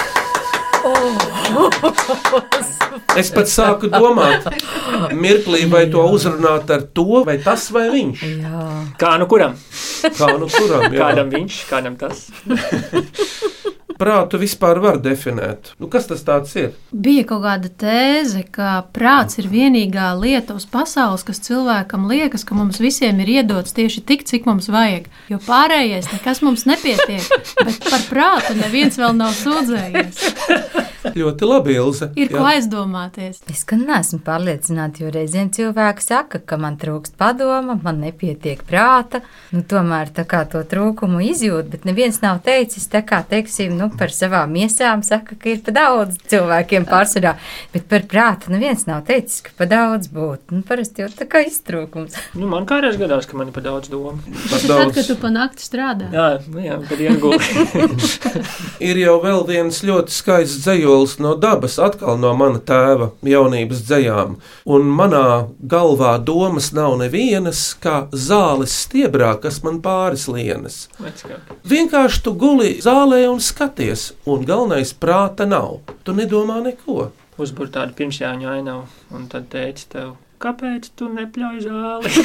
Es 3.21 3.29
pat 3.29 3.51
sāku 3.51 3.91
domāt, 3.93 4.49
mirklī, 5.13 5.61
vai 5.69 5.85
to 5.93 6.01
uzrunāt 6.09 6.73
ar 6.73 6.87
to, 6.97 7.21
vai 7.27 7.37
tas 7.45 7.69
vai 7.75 7.85
viņš. 7.93 8.25
Jā. 8.41 8.65
Kā 8.97 9.13
nu 9.21 9.29
kuram? 9.29 9.53
Kā 10.17 10.33
nu 10.41 10.49
kuram? 10.49 10.89
jā. 10.89 10.97
Kādam 10.97 11.29
viņš, 11.37 11.59
kādam 11.69 12.01
tas. 12.01 12.25
Prātu 14.03 14.35
vispār 14.41 14.81
var 14.83 14.97
definēt. 14.99 15.71
Nu, 15.79 15.87
kas 15.87 16.09
tas 16.09 16.25
tāds 16.27 16.51
ir? 16.59 16.73
Bija 16.91 17.23
kaut 17.29 17.45
kāda 17.45 17.69
tēze, 17.71 18.41
ka 18.51 18.81
prāts 18.91 19.39
ir 19.39 19.47
vienīgā 19.47 20.09
lieta 20.19 20.57
uz 20.57 20.65
pasaules, 20.67 21.23
kas 21.23 21.39
cilvēkam 21.45 22.09
liekas, 22.11 22.43
ka 22.43 22.57
mums 22.57 22.81
visiem 22.83 23.21
ir 23.23 23.31
iedots 23.37 23.71
tieši 23.77 24.03
tik, 24.03 24.25
cik 24.27 24.49
mums 24.49 24.67
vajag. 24.73 25.07
Jo 25.31 25.39
pārējais 25.45 26.11
nekas 26.11 26.43
mums 26.43 26.67
nepietiek, 26.67 27.23
bet 27.63 27.87
par 27.87 28.03
prātu 28.09 28.57
neviens 28.59 28.99
vēl 28.99 29.15
nav 29.15 29.31
sūdzējies. 29.39 30.91
Ļoti 31.13 31.47
labi, 31.47 31.73
Ilze. 31.75 32.09
Ir 32.19 32.31
ko 32.31 32.43
aizdomāties. 32.47 33.41
Es 33.51 33.63
gan 33.67 33.83
neesmu 33.87 34.21
pārliecināta, 34.23 35.03
jo 35.03 35.11
reizēm 35.13 35.51
cilvēki 35.53 36.03
saka, 36.03 36.39
ka 36.39 36.57
man 36.59 36.77
trūkst 36.81 37.17
padoma, 37.19 37.75
man 37.75 37.99
nepietiek 38.03 38.63
prāta. 38.67 39.23
Nu, 39.51 39.63
tomēr 39.67 40.11
tā 40.15 40.25
kā 40.29 40.43
to 40.49 40.63
trūkumu 40.67 41.21
izjūt, 41.27 41.69
bet 41.73 41.87
neviens 41.87 42.21
nav 42.23 42.39
teicis, 42.45 42.87
tā 42.91 43.03
kā 43.07 43.19
teiksim, 43.27 43.75
nu, 43.79 43.89
par 43.99 44.13
savām 44.13 44.53
miesām, 44.53 45.03
saka, 45.05 45.37
ka 45.39 45.51
ir 45.51 45.61
pa 45.65 45.73
daudz 45.75 46.17
cilvēkiem 46.31 46.87
pārsvarā, 46.89 47.35
bet 47.73 47.87
par 47.91 48.05
prātu 48.09 48.53
neviens 48.53 48.85
nav 48.89 49.03
teicis, 49.07 49.41
ka 49.45 49.55
pa 49.57 49.67
daudz 49.69 50.09
būtu. 50.13 50.53
Nu, 50.53 50.63
parasti 50.67 51.03
jau 51.03 51.09
tā 51.13 51.27
kā 51.29 51.43
iztrūkums. 51.47 52.17
Nu, 52.37 52.47
man 52.51 52.67
kādreiz 52.69 52.97
gadās, 53.01 53.27
ka 53.29 53.39
man 53.39 53.51
ir 53.51 53.55
par 53.55 53.65
daudz 53.65 53.91
domu. 53.91 54.19
Par 54.49 54.63
Tad, 54.63 54.93
kad 54.95 55.07
tu 55.07 55.17
pa 55.19 55.31
nakti 55.33 55.65
strādā. 55.65 56.09
Jā, 56.13 56.27
nu 56.51 56.63
jā 56.63 56.79
kad 56.89 57.01
iegūti. 57.03 57.63
Ir 58.89 58.99
jau 58.99 59.15
vēl 59.23 59.43
viens 59.47 59.79
ļoti 59.85 60.13
skaists 60.13 60.63
dzējols 60.65 61.17
no 61.23 61.33
dabas, 61.39 61.77
atkal 61.81 62.19
no 62.21 62.33
mana 62.37 62.61
tēva 62.63 63.11
jaunības 63.27 63.83
dzējām. 63.87 64.37
Un 64.69 64.89
manā 64.97 65.25
galvā 65.59 66.15
domas 66.23 66.71
nav 66.75 66.97
nevienas, 67.01 67.65
kā 67.83 68.07
zāles 68.11 68.75
stiebrā, 68.85 69.33
kas 69.43 69.61
man 69.65 69.79
pāris 69.83 70.27
lienas. 70.31 70.87
Vienkārši 71.69 72.23
tu 72.25 72.35
guli 72.39 72.75
zālē 72.83 73.23
un 73.31 73.41
skaties, 73.83 74.13
un 74.25 74.45
galvenais 74.45 74.93
prāta 74.93 75.45
nav. 75.45 75.79
Tu 76.03 76.13
nedomā 76.13 76.61
neko. 76.63 77.11
Uzbūr 77.37 77.69
tādu 77.73 77.93
pirmsjāņu 77.97 78.47
ainavu, 78.47 78.85
un 79.11 79.27
tad 79.27 79.49
teica 79.49 79.85
tev, 79.89 80.15
kāpēc 80.39 80.89
tu 80.95 81.09
nepļauj 81.09 81.59
zāli? 81.65 82.09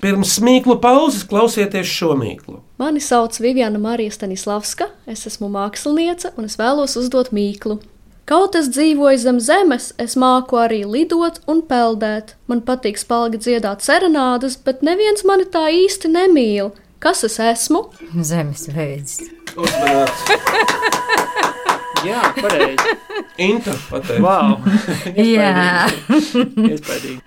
Pirms 0.00 0.38
mīklu 0.40 0.78
pauzes 0.80 1.24
klausieties 1.28 1.86
šo 1.90 2.14
mīklu. 2.16 2.60
Mani 2.78 3.00
sauc 3.02 3.36
Viviana 3.42 3.78
Marija 3.78 4.10
Stanislavska, 4.14 4.86
es 5.06 5.26
esmu 5.26 5.50
māksliniece 5.50 6.30
un 6.38 6.44
es 6.46 6.56
vēlos 6.56 6.96
uzdot 6.96 7.32
mīklu. 7.34 7.80
Kaut 8.30 8.54
es 8.54 8.70
dzīvoju 8.70 9.18
zem 9.18 9.40
zemes, 9.42 9.90
es 9.98 10.14
māku 10.14 10.54
arī 10.62 10.86
lidot 10.86 11.42
un 11.50 11.66
peldēt. 11.66 12.36
Man 12.46 12.62
patīk 12.62 12.94
spalgi 12.96 13.42
dziedāt 13.42 13.82
serenādes, 13.82 14.54
bet 14.62 14.86
neviens 14.86 15.26
mani 15.26 15.44
tā 15.50 15.66
īsti 15.74 16.06
nemīl. 16.14 16.70
Kas 17.00 17.24
es 17.24 17.38
esmu? 17.40 17.86
Zemes 18.20 18.66
veids. 18.76 19.22
jā, 22.08 22.20
pareizi. 22.36 22.92
Inta 23.40 23.72
pateica. 23.88 24.20
Wow. 24.20 24.60
Jā. 25.16 25.88
Iespaidīgi. 26.68 27.24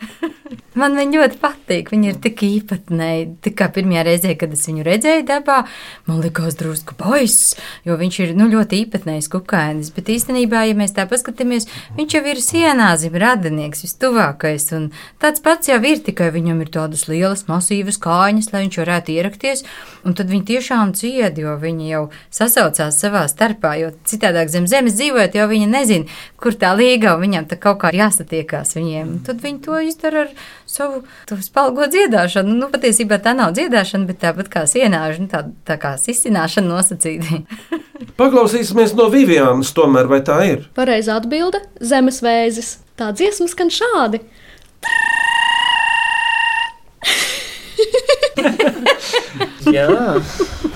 Man 0.79 0.95
viņa 0.97 1.19
ļoti 1.19 1.37
patīk. 1.41 1.91
Viņa 1.93 2.09
ir 2.09 2.19
tik 2.23 2.41
īpatnēji. 2.47 3.27
Tā 3.45 3.53
kā 3.57 3.67
pirmajā 3.73 4.05
reizē, 4.07 4.33
kad 4.39 4.53
es 4.55 4.65
viņu 4.65 4.85
redzēju 4.87 5.25
dabā, 5.29 5.59
man 6.09 6.21
likās 6.23 6.57
drusku 6.57 6.97
baiss, 6.97 7.53
jo 7.85 7.97
viņš 7.99 8.19
ir 8.25 8.33
nu, 8.37 8.47
ļoti 8.49 8.79
īpatnējs 8.83 9.29
kukainis. 9.33 9.91
Bet 9.93 10.09
īstenībā, 10.13 10.63
ja 10.69 10.77
mēs 10.77 10.95
tā 10.97 11.05
paskatāmies, 11.09 11.69
viņš 11.97 12.17
jau 12.17 12.23
ir 12.31 12.41
sienā 12.41 12.89
zem 13.01 13.17
radinieks, 13.21 13.85
vistuvākais. 13.85 14.69
Un 14.77 14.89
tāds 15.21 15.43
pats 15.45 15.69
jau 15.69 15.77
ir, 15.85 16.01
tikai 16.05 16.31
viņam 16.33 16.63
ir 16.65 16.73
tādas 16.73 17.05
lielas, 17.11 17.45
masīvas 17.49 18.01
kājas, 18.01 18.49
lai 18.53 18.65
viņš 18.65 18.79
varētu 18.81 19.17
ierakties. 19.17 19.65
Un 20.03 20.17
tad 20.17 20.31
viņi 20.33 20.47
tiešām 20.49 20.95
cied, 20.97 21.37
jo 21.39 21.53
viņi 21.61 21.91
jau 21.91 22.03
sasaucās 22.33 22.97
savā 22.99 23.27
starpā, 23.31 23.75
jo 23.79 23.93
citādāk 24.09 24.49
zem 24.51 24.65
zemes 24.67 24.97
dzīvojot, 24.97 25.37
jau 25.37 25.47
viņi 25.51 25.69
nezina, 25.69 26.19
kur 26.41 26.57
tā 26.59 26.73
līga, 26.75 27.13
un 27.15 27.23
viņam 27.27 27.47
tā 27.51 27.59
kaut 27.61 27.79
kā 27.83 27.93
jāsatiekās 27.95 28.75
viņiem. 28.75 29.15
Un 29.15 29.23
tad 29.27 29.39
viņi 29.43 29.61
to 29.63 29.79
izdara 29.85 30.25
ar 30.25 30.33
savu 30.73 31.03
to 31.29 31.37
spalgo 31.43 31.87
dziedāšanu. 31.91 32.55
Nu, 32.59 32.69
patiesībā 32.73 33.19
tā 33.23 33.33
nav 33.37 33.53
dziedāšana, 33.57 34.07
bet 34.09 34.21
tāpat 34.23 34.49
kā 34.53 34.65
sienāža, 34.69 35.23
nu, 35.23 35.29
tā, 35.31 35.43
tā 35.67 35.77
kā 35.81 35.95
sisināšana 36.01 36.67
nosacīta. 36.69 37.43
Paklausīsimies 38.19 38.95
no 38.97 39.09
Vivianas, 39.13 39.73
tomēr 39.75 40.09
vai 40.11 40.21
tā 40.25 40.39
ir? 40.49 40.59
Pareizā 40.77 41.19
atbilde- 41.21 41.59
zemes 41.93 42.21
vēzis. 42.25 42.77
Tā 42.99 43.13
dziesma 43.15 43.47
skan 43.49 43.69
šādi. 43.73 44.19
Jā, 49.73 50.19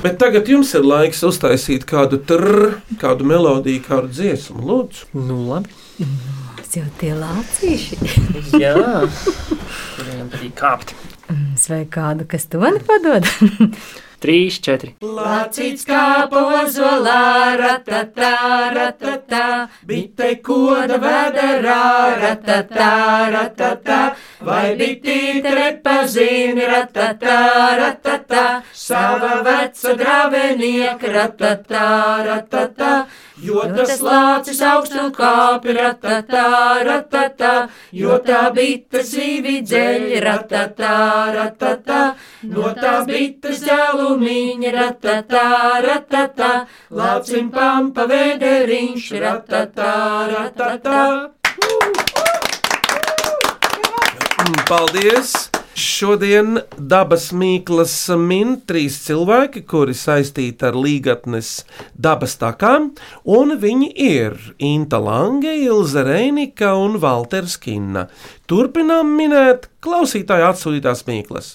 Bet 0.02 0.20
tagad 0.22 0.48
jums 0.48 0.70
ir 0.78 0.86
laiks 0.86 1.24
uztaisīt 1.26 1.86
kādu 1.90 2.20
trrr, 2.30 2.78
kādu 3.02 3.26
melodiju, 3.28 3.82
kādu 3.88 4.12
dziesmu. 4.14 4.62
Lūdzu, 4.70 5.08
nu 5.18 5.40
labi. 5.50 5.74
Jau 6.78 6.88
tie 7.00 7.14
lācīši. 7.18 7.98
Jā, 8.64 8.74
viņam 9.98 10.28
patīk 10.34 10.58
kāpt. 10.60 10.94
Vai 11.68 11.86
kādu, 11.90 12.28
kas 12.30 12.46
to 12.52 12.62
nepadod? 12.62 13.26
Trīs, 14.22 14.56
četri. 14.66 14.96
Lācīts 15.06 15.86
kā 15.86 16.26
pozolā, 16.32 17.54
ratatā, 17.60 18.32
ratatā, 18.74 19.42
bite 19.86 20.32
koda 20.46 20.98
vēderā, 21.04 21.84
ratatā, 22.24 22.88
ratatā, 23.36 24.00
vai 24.42 24.74
bitīte 24.80 25.54
nepazini, 25.54 26.66
ratatā, 26.66 27.38
ratatā, 27.78 28.46
sava 28.74 29.44
veca 29.46 29.94
dravenieka, 30.02 31.14
ratatā, 31.20 31.86
ratatā, 32.26 32.94
jo 33.44 33.62
tas 33.76 34.02
lācis 34.04 34.60
augstu 34.66 35.08
kāpi, 35.16 35.74
ratatā, 35.78 36.46
ratatā, 36.88 37.54
jo 37.94 38.18
tā 38.26 38.42
bita 38.56 39.04
zīvi 39.06 39.60
dzeļ, 39.68 40.08
ratatā, 40.24 40.94
ratatā, 41.36 42.02
no 42.54 42.72
tās 42.78 43.06
bitas 43.10 43.62
ģēlumiņa, 43.66 44.74
ratatā, 44.78 45.46
ratatā, 45.86 46.54
lācim 47.02 47.52
pampa 47.54 48.08
vēderiņš, 48.10 49.12
ratatā, 49.26 49.94
ratatā. 50.34 51.04
Mm, 54.48 54.60
paldies! 54.68 55.57
Šodien 55.78 56.58
dabas 56.78 57.28
mīklas 57.38 57.94
min 58.18 58.56
trīs 58.66 58.98
cilvēki, 59.06 59.62
kuri 59.70 59.94
saistīti 59.94 60.66
ar 60.66 60.74
līgatnes 60.74 61.52
dabas 61.94 62.34
takām, 62.42 62.90
un 63.24 63.54
viņi 63.62 63.92
ir 64.08 64.40
Inta 64.58 64.98
Lange, 64.98 65.54
Ilza 65.68 66.02
Reinika 66.08 66.74
un 66.82 66.98
Valters 67.04 67.60
Kinna. 67.62 68.08
Turpinām 68.50 69.14
minēt 69.20 69.70
klausītāju 69.86 70.50
atsūtītās 70.50 71.06
mīklas. 71.06 71.54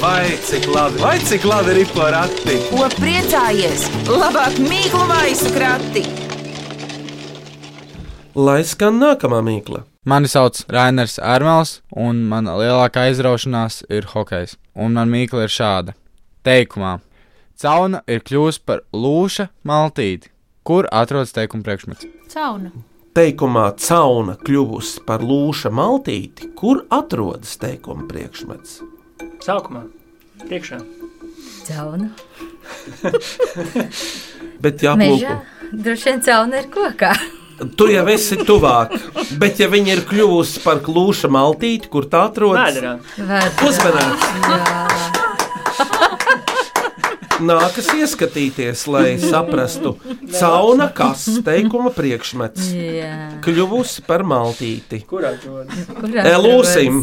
Vai 0.00 0.32
cik 0.48 0.70
labi, 0.72 1.02
vai 1.04 1.16
cik 1.20 1.44
labi 1.44 1.76
ir 1.84 1.92
porakti? 1.92 2.56
Ko 2.72 2.88
priecājies? 2.96 3.88
Labāk 4.08 4.60
mīklu 4.64 5.06
maisu 5.12 5.52
krati! 5.52 6.08
lai 8.34 8.62
skan 8.64 9.00
nākamā 9.00 9.42
mīkla. 9.44 9.84
Mani 10.04 10.26
sauc 10.26 10.64
Rainers 10.68 11.18
Ermels, 11.22 11.76
un 11.94 12.24
mana 12.26 12.56
lielākā 12.58 13.04
aizraušanās 13.06 13.84
ir 13.86 14.08
hokejs. 14.10 14.56
Un 14.74 14.96
man 14.98 15.12
mīkla 15.12 15.44
ir 15.46 15.52
šāda: 15.52 15.94
Teikumā 16.42 16.96
Cauna 17.62 18.00
ir 18.10 18.24
kļuvusi 18.26 18.64
par 18.66 18.80
lūša 18.90 19.46
maltīti. 19.68 20.32
Kur 20.66 20.88
atrodas 20.90 21.30
teikuma 21.36 21.62
priekšmets? 21.66 22.08
Cauna. 22.32 22.72
Teikumā 23.14 23.66
cauna 23.78 24.34
kļuvusi 24.40 25.04
par 25.06 25.22
lūša 25.22 25.70
maltīti, 25.70 26.48
kur 26.58 26.80
atrodas 26.90 27.54
teikuma 27.62 28.08
priekšmets. 28.10 28.80
Sākumā, 29.46 29.84
priekšā. 30.46 30.80
Cauna. 31.68 32.08
Bet 34.64 34.82
Mežā. 34.82 34.88
jāplūko. 34.88 35.38
Droši 35.86 36.10
vien 36.10 36.26
cauna 36.26 36.64
ir 36.64 36.68
kokā. 36.74 37.12
Tu 37.76 37.88
jau 37.92 38.04
esi 38.10 38.38
tuvāk, 38.48 38.94
bet 39.40 39.60
ja 39.62 39.68
viņa 39.72 39.96
ir 39.96 40.04
kļuvusi 40.08 40.62
par 40.64 40.82
klūša 40.84 41.30
maltīti, 41.32 41.90
kur 41.92 42.08
tā 42.10 42.26
atrodas, 42.30 42.74
Vēderā. 42.74 42.94
Nākas 47.42 47.88
ieskatīties, 47.96 48.84
lai 48.90 49.16
saprastu, 49.20 49.96
cauna 50.38 50.86
kas 50.94 51.24
teikuma 51.44 51.90
priekšmets. 51.94 52.68
Kļuvusi 53.42 54.04
par 54.06 54.22
maltīti. 54.28 55.02
Kur 55.10 55.26
Elūsim! 56.22 57.02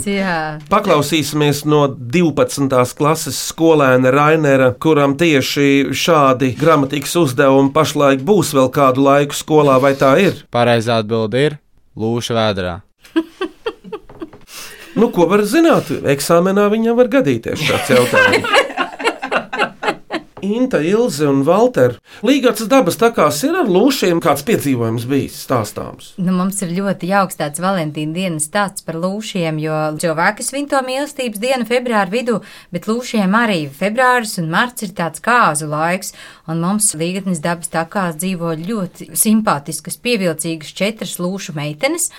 Paklausīsimies 0.72 1.65
no 1.69 1.86
12. 1.91 2.96
klases 3.00 3.39
skolēna 3.51 4.13
Rainera, 4.15 4.72
kuram 4.79 5.17
tieši 5.19 5.89
šādi 5.91 6.53
gramatikas 6.60 7.17
uzdevumi 7.19 7.74
pašlaik 7.75 8.24
būs 8.25 8.53
vēl 8.55 8.72
kādu 8.75 9.03
laiku 9.10 9.38
skolā, 9.38 9.79
vai 9.84 9.96
tā 10.00 10.15
ir? 10.24 10.46
Pareizā 10.53 11.01
atbilde 11.03 11.50
ir 11.50 11.60
lūša 12.00 12.38
vēdrā. 12.39 12.79
Nu, 15.00 15.08
ko 15.15 15.29
var 15.29 15.46
zināt? 15.48 15.91
Eksāmenā 16.12 16.65
viņam 16.74 16.98
var 16.98 17.12
gadīties 17.13 17.62
šāds 17.63 17.93
jautājums. 17.93 18.58
Inta, 20.46 20.79
Ilze 20.84 21.27
un 21.29 21.41
Valter. 21.48 21.98
Līgāts 22.25 22.65
dabas 22.72 22.98
takās 23.00 23.41
ir 23.48 23.58
ar 23.60 23.69
lūšiem 23.69 24.22
kāds 24.24 24.43
piedzīvojums 24.48 25.05
bijis 25.10 25.38
stāstāms. 25.46 26.13
Nu, 26.17 26.34
mums 26.36 26.62
ir 26.65 26.74
ļoti 26.75 27.10
jauks 27.12 27.39
tāds 27.39 27.62
Valentīna 27.63 28.15
dienas 28.15 28.48
stāsts 28.50 28.86
par 28.88 29.00
lūšiem, 29.00 29.60
jo 29.63 29.77
cilvēki 30.01 30.46
svin 30.46 30.69
to 30.72 30.81
mīlestības 30.86 31.41
dienu 31.43 31.67
februāra 31.69 32.12
vidū, 32.13 32.39
bet 32.74 32.89
lūšiem 32.89 33.36
arī 33.39 33.62
februāris 33.79 34.38
un 34.41 34.51
marts 34.53 34.88
ir 34.88 34.96
tāds 34.98 35.24
kāzu 35.24 35.69
laiks, 35.72 36.13
un 36.48 36.63
mums 36.63 36.91
līgatnes 37.00 37.43
dabas 37.43 37.72
takās 37.74 38.19
dzīvo 38.19 38.55
ļoti 38.63 39.12
simpātiskas, 39.19 40.00
pievilcīgas 40.03 40.75
četras 40.75 41.17
lūšu 41.22 41.58
meitenes. 41.58 42.10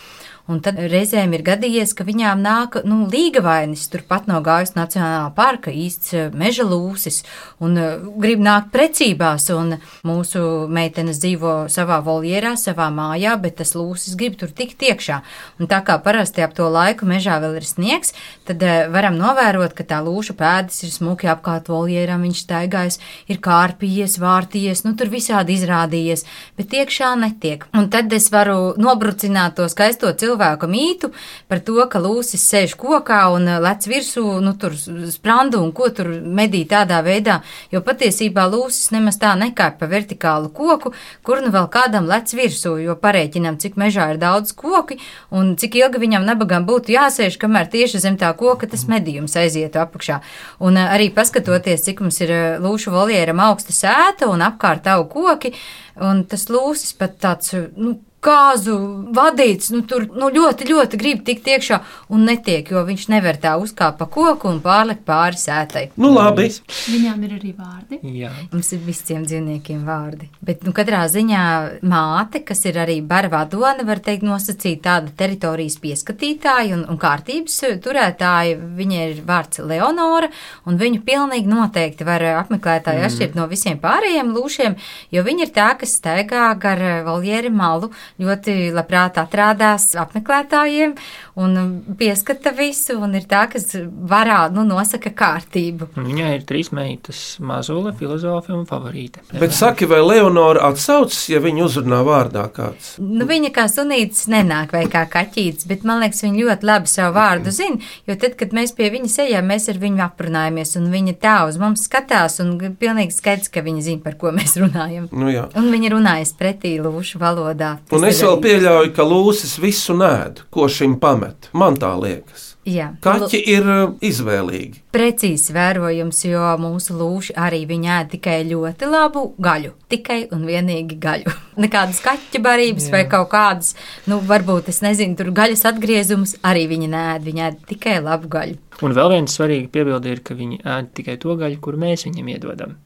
Un 0.50 0.58
tad 0.64 0.80
reizēm 0.90 1.30
ir 1.36 1.44
gadījies, 1.46 1.92
ka 1.94 2.02
viņām 2.02 2.40
nāk 2.42 2.80
nu, 2.88 3.04
līgavainis 3.10 3.84
turpat 3.92 4.26
no 4.26 4.40
Gājas 4.42 4.72
Nacionālā 4.74 5.28
parka, 5.36 5.70
īsts 5.70 6.14
eh, 6.16 6.24
meža 6.34 6.64
lūsis, 6.66 7.20
un 7.62 7.76
uh, 7.78 8.08
grib 8.18 8.42
nākt 8.42 8.72
precībās. 8.74 9.46
Un 9.54 9.76
mūsu 10.06 10.42
meitenes 10.72 11.20
dzīvo 11.22 11.68
savā 11.70 12.00
voljerā, 12.02 12.56
savā 12.58 12.88
mājā, 12.94 13.36
bet 13.38 13.60
tas 13.60 13.76
lūsis 13.78 14.16
grib 14.18 14.40
tur 14.40 14.50
tikt 14.50 14.82
iekšā. 14.88 15.20
Un 15.60 15.70
tā 15.70 15.78
kā 15.86 16.00
parasti 16.02 16.42
ap 16.42 16.56
to 16.58 16.66
laiku 16.66 17.06
mežā 17.06 17.38
vēl 17.44 17.60
ir 17.60 17.68
sniegs, 17.68 18.10
tad 18.48 18.64
uh, 18.66 18.88
varam 18.90 19.20
novērot, 19.20 19.76
ka 19.78 19.86
tā 19.86 20.00
lūša 20.02 20.34
pēdas 20.40 20.82
ir 20.82 20.90
smuki 20.96 21.30
apkārt 21.30 21.70
voljeram, 21.70 22.26
viņš 22.26 22.42
staigājas, 22.48 22.98
ir 23.30 23.38
kārpījies, 23.44 24.18
vārtījies, 24.18 24.82
nu 24.88 24.96
tur 24.98 25.14
visādi 25.14 25.60
izrādījies, 25.60 26.26
bet 26.58 26.74
iekšā 26.80 27.14
netiek. 27.22 27.70
Un 27.76 27.86
tad 27.94 28.10
es 28.18 28.32
varu 28.34 28.74
nobrucināt 28.80 29.60
to 29.60 29.70
skaisto 29.70 30.10
cilvēku 30.10 30.39
cilvēku 30.40 30.68
mītu 30.68 31.10
par 31.48 31.60
to, 31.60 31.76
ka 31.90 32.00
lūsis 32.00 32.40
sēž 32.40 32.76
kokā 32.78 33.30
un 33.34 33.46
uh, 33.48 33.60
lec 33.60 33.84
virsū, 33.86 34.40
nu, 34.40 34.54
tur 34.56 34.72
sprandu 35.10 35.60
un 35.60 35.72
ko 35.72 35.90
tur 35.90 36.08
medī 36.08 36.64
tādā 36.68 37.02
veidā, 37.04 37.42
jo 37.70 37.80
patiesībā 37.80 38.46
lūsis 38.48 38.92
nemaz 38.92 39.18
tā 39.20 39.34
nekāp 39.36 39.78
pa 39.78 39.86
vertikālu 39.86 40.50
koku, 40.50 40.92
kur 41.22 41.42
nu 41.42 41.50
vēl 41.50 41.68
kādam 41.70 42.08
lec 42.08 42.32
virsū, 42.32 42.78
jo 42.80 42.96
parēķinam, 42.96 43.58
cik 43.60 43.76
mežā 43.76 44.10
ir 44.14 44.20
daudz 44.20 44.52
koki 44.52 44.98
un 45.30 45.56
cik 45.56 45.76
ilgi 45.76 46.00
viņam 46.00 46.24
nabagam 46.24 46.66
būtu 46.66 46.94
jāsēž, 46.94 47.38
kamēr 47.40 47.70
tieši 47.70 48.00
zem 48.00 48.16
tā 48.16 48.32
koka 48.36 48.68
tas 48.70 48.86
medījums 48.88 49.36
aizietu 49.36 49.82
apakšā. 49.82 50.20
Un 50.60 50.78
uh, 50.78 50.92
arī 50.94 51.10
paskatoties, 51.12 51.84
cik 51.84 52.00
mums 52.04 52.20
ir 52.24 52.32
uh, 52.32 52.60
lūšu 52.62 52.94
volieram 52.94 53.42
augsta 53.44 53.76
sēta 53.76 54.30
un 54.30 54.44
apkārt 54.46 54.88
aug 54.94 55.10
koki, 55.10 55.52
un 56.00 56.24
tas 56.28 56.48
lūsis 56.48 56.94
pat 56.96 57.18
tāds, 57.20 57.52
nu, 57.76 57.98
kāzu 58.24 58.76
vadīts, 59.16 59.70
nu, 59.74 59.82
tur 59.88 60.06
nu, 60.12 60.28
ļoti, 60.32 60.68
ļoti 60.70 61.00
grib 61.00 61.24
tikt 61.26 61.48
iekšā 61.50 61.80
un 62.14 62.26
netiek, 62.28 62.68
jo 62.70 62.82
viņš 62.86 63.06
nevar 63.12 63.38
tā 63.40 63.56
uzkāpt 63.60 63.98
pa 63.98 64.06
koku 64.06 64.50
un 64.50 64.60
pārlikt 64.64 65.02
pāri 65.08 65.40
sētai. 65.40 65.86
Nu, 66.00 66.12
labi. 66.14 66.48
Viņām 66.90 67.24
ir 67.26 67.34
arī 67.38 67.52
vārdi. 67.56 68.00
Jā. 68.20 68.30
Mums 68.52 68.70
ir 68.76 68.82
visiem 68.86 69.24
dzīvniekiem 69.26 69.82
vārdi. 69.88 70.30
Bet, 70.44 70.62
nu, 70.66 70.74
katrā 70.76 71.02
ziņā 71.10 71.42
māte, 71.82 72.44
kas 72.46 72.64
ir 72.68 72.78
arī 72.80 73.00
bara 73.02 73.32
vadone, 73.32 73.84
var 73.88 74.02
teikt, 74.04 74.24
nosacīt 74.26 74.84
tāda 74.84 75.12
teritorijas 75.16 75.80
pieskatītāja 75.82 76.76
un, 76.78 76.86
un 76.92 77.00
kārtības 77.00 77.58
turētāja. 77.84 78.58
Viņai 78.80 79.02
ir 79.10 79.22
vārds 79.26 79.64
Leonora, 79.64 80.30
un 80.68 80.78
viņu 80.80 81.02
pilnīgi 81.06 81.50
noteikti 81.50 82.06
var 82.06 82.24
apmeklētāji 82.44 83.00
Mm. 83.00 83.08
atšķirt 83.08 83.36
no 83.38 83.46
visiem 83.50 83.78
pārējiem 83.80 84.32
lūšiem, 84.34 84.76
jo 85.14 85.22
viņa 85.24 85.46
ir 85.46 85.52
tā, 85.54 85.68
kas 85.80 85.96
staigā 85.98 86.50
gar 86.60 86.82
voljeri 87.06 87.50
malu, 87.50 87.90
ļoti 88.18 88.72
labprāt 88.74 89.20
atrādās 89.20 89.92
apmeklētājiem 90.00 90.96
un 91.40 91.56
pieskata 91.98 92.52
visu, 92.56 92.98
un 93.00 93.14
ir 93.16 93.26
tā, 93.30 93.44
kas 93.52 93.70
varā, 94.10 94.42
nu, 94.52 94.64
nosaka 94.68 95.12
kārtību. 95.16 95.90
Un 95.96 96.08
Viņai 96.10 96.32
ir 96.36 96.44
trīs 96.48 96.72
meitas- 96.76 97.20
mazule, 97.50 97.92
filozofa 97.96 98.52
un 98.54 98.66
favorīte. 98.66 99.22
Bet 99.32 99.54
saki, 99.56 99.86
vai 99.86 100.00
Leonora 100.00 100.66
atsaucas, 100.68 101.28
ja 101.28 101.40
viņa 101.40 101.64
uzrunā 101.64 102.02
vārdā 102.04 102.46
kāds? 102.52 102.98
Nu, 102.98 103.26
viņa 103.26 103.52
kā 103.54 103.66
sunītis 103.70 104.26
nenāk 104.28 104.72
vai 104.72 104.84
kā 104.86 105.06
kaķītis, 105.08 105.66
bet 105.66 105.84
man 105.84 106.02
liekas, 106.02 106.22
viņa 106.22 106.44
ļoti 106.44 106.62
labi 106.64 106.86
savu 106.86 107.14
vārdu 107.16 107.50
zina. 107.50 107.78
Jo 108.06 108.16
tad, 108.16 108.36
kad 108.36 108.50
mēs 108.50 108.74
pie 108.76 108.90
viņas 108.90 109.18
ejam, 109.26 109.46
mēs 109.46 109.68
ar 109.68 109.80
viņu 109.80 110.04
aprunājamies, 110.04 110.76
un 110.76 110.90
viņa 110.92 111.14
tā 111.20 111.36
uz 111.48 111.58
mums 111.58 111.86
skatās, 111.88 112.40
un 112.40 112.58
pilnīgi 112.58 113.12
skaidrs, 113.12 113.48
ka 113.48 113.62
viņa 113.62 113.82
zina, 113.82 114.02
par 114.04 114.14
ko 114.20 114.32
mēs 114.32 114.56
runājam. 114.60 115.08
Nu, 115.12 115.30
jā. 115.32 115.46
Un 115.56 115.70
viņa 115.72 115.92
runājas 115.94 116.34
pretī 116.36 116.76
lūšu 116.82 117.20
valodā. 117.22 117.78
Un 117.90 118.04
es 118.10 118.22
vēl 118.26 118.38
pieļauju, 118.44 118.94
ka 118.96 119.06
lūsis 119.06 119.56
visu 119.62 119.96
nēd, 119.98 120.44
ko 120.52 120.68
šim 120.70 120.98
pamet. 121.02 121.50
Man 121.56 121.78
tā 121.80 121.94
liekas. 121.98 122.50
Jā. 122.68 122.90
Kaķi 123.00 123.38
ir 123.48 123.64
uh, 123.64 123.92
izvēlīgi. 124.04 124.82
Precīzi 124.92 125.54
vērojums, 125.56 126.18
jo 126.28 126.42
mūsu 126.60 126.92
lūši 126.98 127.34
arī 127.40 127.62
viņa 127.68 127.94
ēd 127.94 128.10
tikai 128.18 128.34
ļoti 128.50 128.88
labu 128.90 129.22
gaļu. 129.40 129.72
Tikai 129.90 130.18
un 130.36 130.44
vienīgi 130.44 130.98
gaļu. 131.00 131.32
Nekādas 131.64 132.02
kaķa 132.04 132.42
barības 132.44 132.90
Jā. 132.90 132.92
vai 132.94 133.02
kaut 133.10 133.30
kādas, 133.32 133.72
nu, 134.10 134.20
varbūt 134.28 134.68
es 134.74 134.82
nezinu, 134.84 135.16
tur 135.16 135.32
gaļas 135.36 135.64
atgriezumus 135.72 136.36
arī 136.46 136.66
viņa 136.70 136.90
nēd. 136.92 137.24
Viņa 137.30 137.46
ēd 137.48 137.64
tikai 137.72 137.96
labu 138.04 138.28
gaļu. 138.36 138.60
Un 138.84 138.96
vēl 138.96 139.14
viens 139.16 139.38
svarīgs 139.38 139.72
piebildi 139.72 140.12
ir, 140.12 140.20
ka 140.24 140.36
viņi 140.36 140.60
ēd 140.60 140.92
tikai 141.00 141.16
to 141.20 141.40
gaļu, 141.40 141.62
kur 141.64 141.80
mēs 141.80 142.04
viņiem 142.08 142.30
iedodam. 142.36 142.76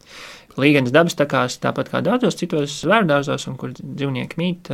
Līgas 0.61 0.93
dabas 0.95 1.17
takās, 1.19 1.57
tāpat 1.63 1.91
kā 1.91 2.01
daudzos 2.05 2.37
citos 2.39 2.77
zvērdārzos, 2.85 3.49
kur 3.59 3.73
dzīvnieki 3.75 4.39
mīt, 4.39 4.71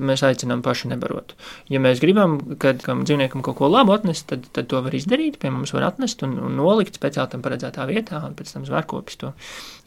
mēs 0.00 0.24
aicinām 0.24 0.62
paši 0.64 0.92
nebarot. 0.94 1.34
Ja 1.68 1.82
mēs 1.84 2.00
gribam, 2.00 2.38
kad 2.62 2.80
kam 2.84 3.04
dzīvniekam 3.04 3.44
kaut 3.44 3.58
ko 3.60 3.68
labu 3.68 3.92
atnest, 3.96 4.28
tad, 4.30 4.46
tad 4.56 4.70
to 4.70 4.80
var 4.84 4.96
izdarīt. 4.96 5.36
Pie 5.42 5.52
mums 5.52 5.74
var 5.76 5.90
atnest 5.90 6.24
un, 6.24 6.38
un 6.40 6.56
nolikt 6.56 6.96
speciāli 6.96 7.34
tam 7.34 7.44
paredzētā 7.44 7.84
vietā, 7.90 8.22
un 8.24 8.36
pēc 8.38 8.54
tam 8.56 8.64
zvērkopis 8.68 9.20
to 9.20 9.32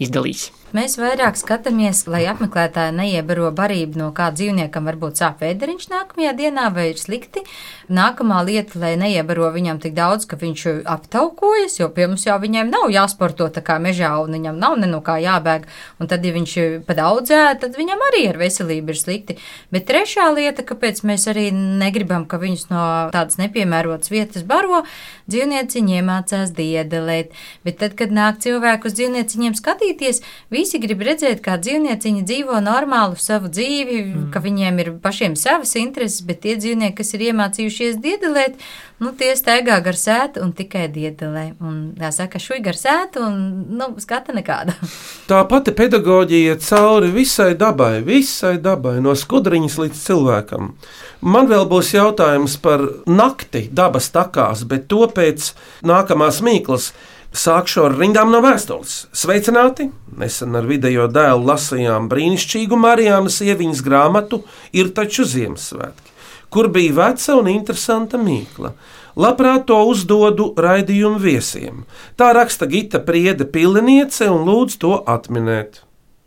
izdalīs. 0.01 0.49
Mēs 0.77 0.95
vairāk 1.01 1.35
skatāmies, 1.35 2.05
lai 2.07 2.21
apmeklētāji 2.31 2.93
neiebaro 2.95 3.49
barību 3.55 3.99
no 3.99 4.11
kā 4.15 4.29
dzīvniekam 4.35 4.85
varbūt 4.87 5.19
sāp 5.19 5.41
vēderiņš 5.43 5.89
nākamajā 5.91 6.35
dienā 6.37 6.69
vai 6.71 6.91
ir 6.93 7.01
slikti. 7.01 7.43
Nākamā 7.91 8.39
lieta, 8.47 8.79
lai 8.79 8.93
neiebaro 8.99 9.49
viņam 9.51 9.81
tik 9.83 9.97
daudz, 9.97 10.29
ka 10.29 10.39
viņš 10.39 10.67
aptaukojas, 10.87 11.75
jo 11.81 11.89
pie 11.91 12.07
mums 12.07 12.23
jau 12.29 12.37
viņiem 12.39 12.71
nav 12.71 12.87
jāsporto 12.93 13.49
tā 13.51 13.65
kā 13.65 13.81
mežā 13.83 14.13
un 14.21 14.37
viņam 14.37 14.61
nav 14.61 14.77
ne 14.79 14.87
no 14.87 15.01
kā 15.03 15.17
jābēg. 15.31 15.67
Un 16.01 16.09
tad, 16.11 16.25
ja 16.25 16.35
viņš 16.35 16.55
padaudzē, 16.87 17.41
tad 17.61 17.77
viņam 17.79 18.01
arī 18.11 18.25
ar 18.31 18.39
veselību 18.41 18.93
ir 18.93 18.99
slikti. 18.99 19.37
Bet 19.73 19.87
trešā 19.89 20.27
lieta, 20.35 20.65
kāpēc 20.67 21.03
mēs 21.07 21.27
arī 21.31 21.49
negribam, 21.55 22.27
ka 22.29 22.39
viņus 22.41 22.67
no 22.71 22.83
tādas 23.15 23.39
nepiemērotas 23.41 24.11
vietas 24.11 24.45
baro, 24.47 24.83
dzīvnieciņi 25.31 25.97
iemācās 25.99 26.53
diedelēt. 26.57 27.35
Bet 27.65 27.79
tad, 27.81 27.95
kad 27.99 28.13
nāk 28.15 28.41
cilvēku 28.43 28.89
uz 28.89 28.97
dzīvnieciņiem 28.99 29.57
skatīties, 29.57 30.21
visi 30.53 30.81
grib 30.83 31.03
redzēt, 31.07 31.43
kā 31.45 31.57
dzīvnieciņi 31.61 32.25
dzīvo 32.27 32.59
normālu 32.63 33.19
savu 33.19 33.51
dzīvi, 33.51 33.99
mm. 34.03 34.29
ka 34.33 34.43
viņiem 34.43 34.83
ir 34.83 34.93
pašiem 35.03 35.37
savas 35.39 35.75
intereses, 35.79 36.23
bet 36.27 36.43
tie 36.45 36.57
dzīvnieki, 36.59 36.97
kas 37.01 37.13
ir 37.15 37.27
iemācījušies 37.31 37.99
diedelēt, 38.03 38.59
nu, 39.01 39.11
tie 39.17 39.33
staigā 39.37 39.79
gar 39.83 39.97
sētu 39.97 40.43
un 40.45 40.51
tikai 40.55 40.85
diedelē. 40.93 41.45
Un, 41.63 41.79
jāsaka, 41.99 42.39
šui 42.41 42.61
gar 42.63 42.77
sētu 42.77 43.23
un, 43.25 43.39
nu, 43.73 43.91
skata 44.01 44.35
nekāda. 44.37 44.75
Tā 45.29 45.41
pati 45.49 45.73
pedagoģija 45.75 46.59
cauri 46.63 47.11
visai 47.15 47.53
dabai, 47.59 47.99
visai 48.05 48.57
dabai, 48.61 48.99
no 49.03 49.15
skudriņas 49.17 49.79
līdz 49.83 50.03
cilvēkam. 50.05 50.73
Man 51.21 51.49
vēl 51.49 51.67
būs 51.69 51.93
jautājums 51.95 52.57
par 52.61 52.85
nakti 53.09 53.67
dabas 53.71 54.11
takās, 54.13 54.65
bet 54.69 54.87
to 54.91 55.07
pēc 55.09 55.53
nākamās 55.85 56.41
mīklas. 56.45 56.91
Sākšu 57.31 57.85
ar 57.85 57.93
rindām 57.95 58.27
no 58.27 58.41
vēstules. 58.43 59.05
Sveicināti! 59.15 59.85
Nesen 60.19 60.57
ar 60.59 60.65
video 60.67 61.05
dēlu 61.07 61.45
lasījām 61.47 62.09
brīnišķīgu 62.11 62.75
Marijānas 62.75 63.37
ieviņas 63.45 63.83
grāmatu 63.85 64.41
Ir 64.75 64.91
taču 64.91 65.23
Ziemassvētki, 65.23 66.10
kur 66.51 66.67
bija 66.71 66.93
veca 66.97 67.37
un 67.39 67.47
interesanta 67.51 68.19
mīkla. 68.19 68.73
Labprāt 69.19 69.65
to 69.67 69.77
uzdodu 69.91 70.51
raidījumu 70.59 71.19
viesiem. 71.19 71.83
Tā 72.19 72.31
raksta 72.35 72.67
Gita 72.71 73.01
Priede 73.03 73.47
Piliniece 73.47 74.29
un 74.31 74.45
lūdz 74.47 74.77
to 74.79 74.97
atminēt. 75.07 75.81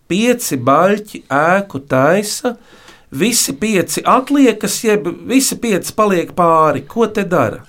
Pieci 0.09 0.59
baļķi 0.61 1.23
ēku 1.33 1.81
taisa, 1.89 2.57
visi 3.09 3.55
pieci 3.57 4.05
atliekas, 4.05 4.77
jeb 4.85 5.09
visi 5.29 5.57
pieci 5.61 5.95
paliek 5.97 6.35
pāri. 6.37 6.85
Ko 6.89 7.09
te 7.09 7.25
dara? 7.25 7.63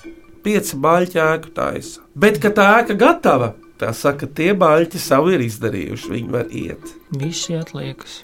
Pieci 0.44 0.76
baļķi 0.80 1.22
ēku 1.24 1.54
taisa. 1.56 2.04
Bet, 2.16 2.42
kad 2.44 2.58
tā 2.60 2.68
ēka 2.82 3.00
gatava, 3.00 3.54
tā 3.80 3.96
saka, 3.96 4.28
tie 4.28 4.52
baļķi 4.56 5.00
savu 5.00 5.32
ir 5.36 5.48
izdarījuši. 5.48 6.12
Viņi 6.12 6.32
var 6.36 6.52
iet. 6.52 6.92
Visi 7.16 7.56
atliekas. 7.56 8.20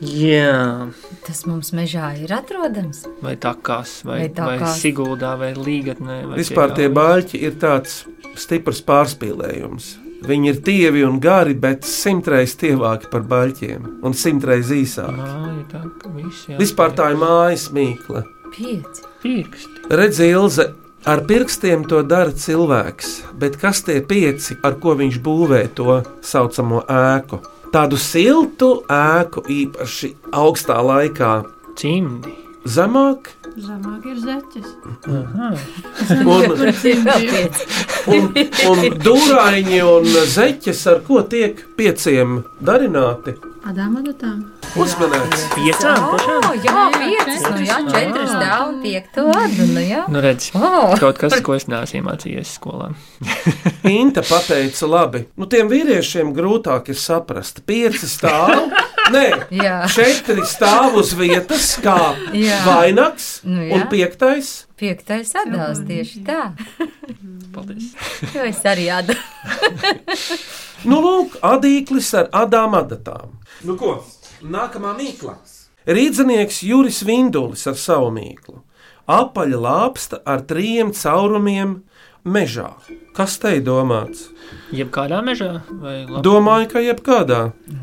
Jā, 0.00 0.88
Tas 1.24 1.44
mums 1.48 1.70
mežā 1.72 2.10
ir 2.20 2.32
atrodams. 2.36 3.04
vai 3.22 3.36
takās, 3.36 4.02
vai, 4.04 4.18
Vai 4.18 4.28
vai, 4.28 4.46
vai 4.46 4.58
takās. 4.58 4.80
siguldā, 4.82 5.36
vai 5.38 5.54
līgatnē. 5.54 6.26
Vai 6.28 6.36
Vispār 6.38 6.74
tie 6.76 6.88
pie 6.88 6.94
baļķi 6.94 7.40
ir 7.42 7.54
tāds 7.62 8.04
stiprs 8.36 8.82
pārspīlējums. 8.82 9.96
Viņi 10.26 10.48
ir 10.48 10.60
tievi 10.64 11.02
un 11.04 11.18
gari, 11.20 11.54
bet 11.54 11.84
simtreiz 11.84 12.54
tievāki 12.56 13.08
par 13.10 13.22
baļķiem 13.22 14.00
un 14.02 14.12
simtreiz 14.16 14.70
īsāki. 14.72 15.16
Māja, 15.16 15.64
tā, 15.72 15.82
visi 16.16 16.56
Vispār 16.58 16.92
tā 16.96 17.10
ir 17.12 17.16
mājas 17.20 17.68
mīkla. 17.72 18.24
Pieci. 18.56 19.02
pirksti. 19.22 19.88
Redz, 19.90 20.20
Ilze, 20.20 20.72
ar 21.04 21.20
pirkstiem 21.28 21.84
to 21.88 22.02
dara 22.02 22.32
cilvēks, 22.32 23.22
bet 23.38 23.56
kas 23.60 23.82
tie 23.82 24.00
pieci, 24.00 24.56
ar 24.64 24.74
ko 24.80 24.94
viņš 24.96 25.20
būvē 25.20 25.74
to 25.74 26.02
saucamo 26.22 26.84
ēku? 26.88 27.40
Tādu 27.74 27.98
siltu 28.00 28.70
ēku, 28.92 29.42
īpaši 29.50 30.12
augstā 30.32 30.78
laikā, 30.82 31.44
Cimdi. 31.76 32.32
zemāk, 32.66 33.32
Zemāk 33.56 34.04
ir 34.10 34.18
zeķis. 34.20 34.66
Un, 38.06 38.28
un, 38.36 38.48
un 38.70 38.78
dūrāņi 39.02 39.80
un 39.82 40.04
zeķes, 40.30 40.82
ar 40.92 41.00
ko 41.08 41.22
tiek 41.26 41.58
pieciem 41.78 42.36
darināti. 42.62 43.32
Adām 43.66 43.96
adatām. 44.76 44.82
Uzmanēts! 44.84 45.44
Piecām 45.54 46.02
pašām? 46.12 46.44
Oh, 46.44 46.56
jā, 46.60 46.82
piecas, 46.96 47.44
nu 47.54 47.64
jā, 47.64 47.76
četras 47.88 48.32
un 48.68 48.80
piekto 48.82 49.24
adu, 49.32 49.66
nu 49.72 49.80
jā. 49.84 50.02
Nu, 50.12 50.20
redz, 50.20 50.50
Oh. 50.54 50.94
kaut 51.00 51.18
kas, 51.18 51.38
ko 51.44 51.54
es 51.56 51.66
neesmu 51.68 52.00
iemācījies 52.02 52.52
skolā. 52.58 52.90
Inta 53.88 54.22
pateica, 54.26 54.86
labi, 54.90 55.24
nu 55.36 55.46
tiem 55.46 55.68
vīriešiem 55.72 56.34
grūtāk 56.36 56.90
ir 56.92 56.98
saprast. 57.00 57.62
Pieci 57.66 58.06
stāv, 58.06 58.68
nē, 59.14 59.24
Jā. 59.50 59.86
četri 59.92 60.44
stāv 60.46 60.96
uz 61.00 61.14
vietas, 61.16 61.76
kā 61.82 62.14
Jā. 62.36 62.60
vainags, 62.66 63.40
Nu 63.44 63.62
jā. 63.64 63.74
un 63.78 63.86
piektais. 63.88 64.66
Piektais 64.76 65.32
atdals 65.40 65.80
tieši 65.88 66.20
tā. 66.26 66.50
Paldies. 67.56 67.94
Jo 68.34 68.44
es 68.44 68.58
arī 68.68 68.90
adu. 68.92 69.14
Nu, 70.84 70.98
lūk, 71.00 71.38
adīklis 71.40 72.10
ar 72.20 72.28
adām 72.44 72.74
adatām. 72.76 73.32
Nu, 73.64 73.78
ko? 73.80 73.94
Nākamā 74.44 74.92
mīkla. 74.98 75.36
Rīdzinieks 75.86 76.62
Juris 76.66 77.02
Vindulis 77.06 77.66
ar 77.70 77.76
savu 77.78 78.10
mīklu. 78.14 78.60
Apaļa 79.06 79.58
lāpsta 79.62 80.18
ar 80.26 80.40
trījiem 80.50 80.90
caurumiem 80.98 81.76
mežā. 82.26 82.72
Kas 83.14 83.36
te 83.38 83.52
ir 83.56 83.62
domāts? 83.64 84.24
Jebkādā 84.74 85.20
mežā 85.24 85.62
labi? 85.70 86.18
Domāju, 86.26 86.66
ka 86.72 86.82
jebkādā. 86.82 87.38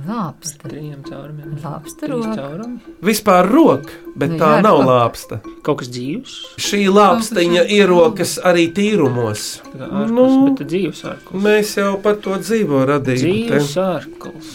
Lāpsta. 0.06 0.68
Trījiem 0.68 1.00
caurumiem. 1.08 1.56
Lāpsta 1.64 2.10
roka. 2.12 2.68
Vispār 3.08 3.48
roka, 3.50 3.96
bet 4.20 4.36
Nu 4.36 4.42
tā 4.44 4.52
jā, 4.58 4.62
nav 4.68 4.82
roka. 4.82 4.92
lāpsta. 4.92 5.40
Kaut 5.64 5.80
kas 5.80 5.90
dzīvs. 5.96 6.36
Šī 6.60 6.84
lāpstiņa 6.92 7.66
ierokas 7.80 8.36
arī 8.44 8.68
tīrumos. 8.76 9.62
Ārpus, 9.74 10.12
Nu. 10.12 11.40
Mēs 11.40 11.78
jau 11.80 11.96
par 12.04 12.20
to 12.20 12.36
dzīvo 12.44 12.84
radījām. 12.92 13.48
Dzīvs 13.48 13.78
ārpus. 13.80 14.52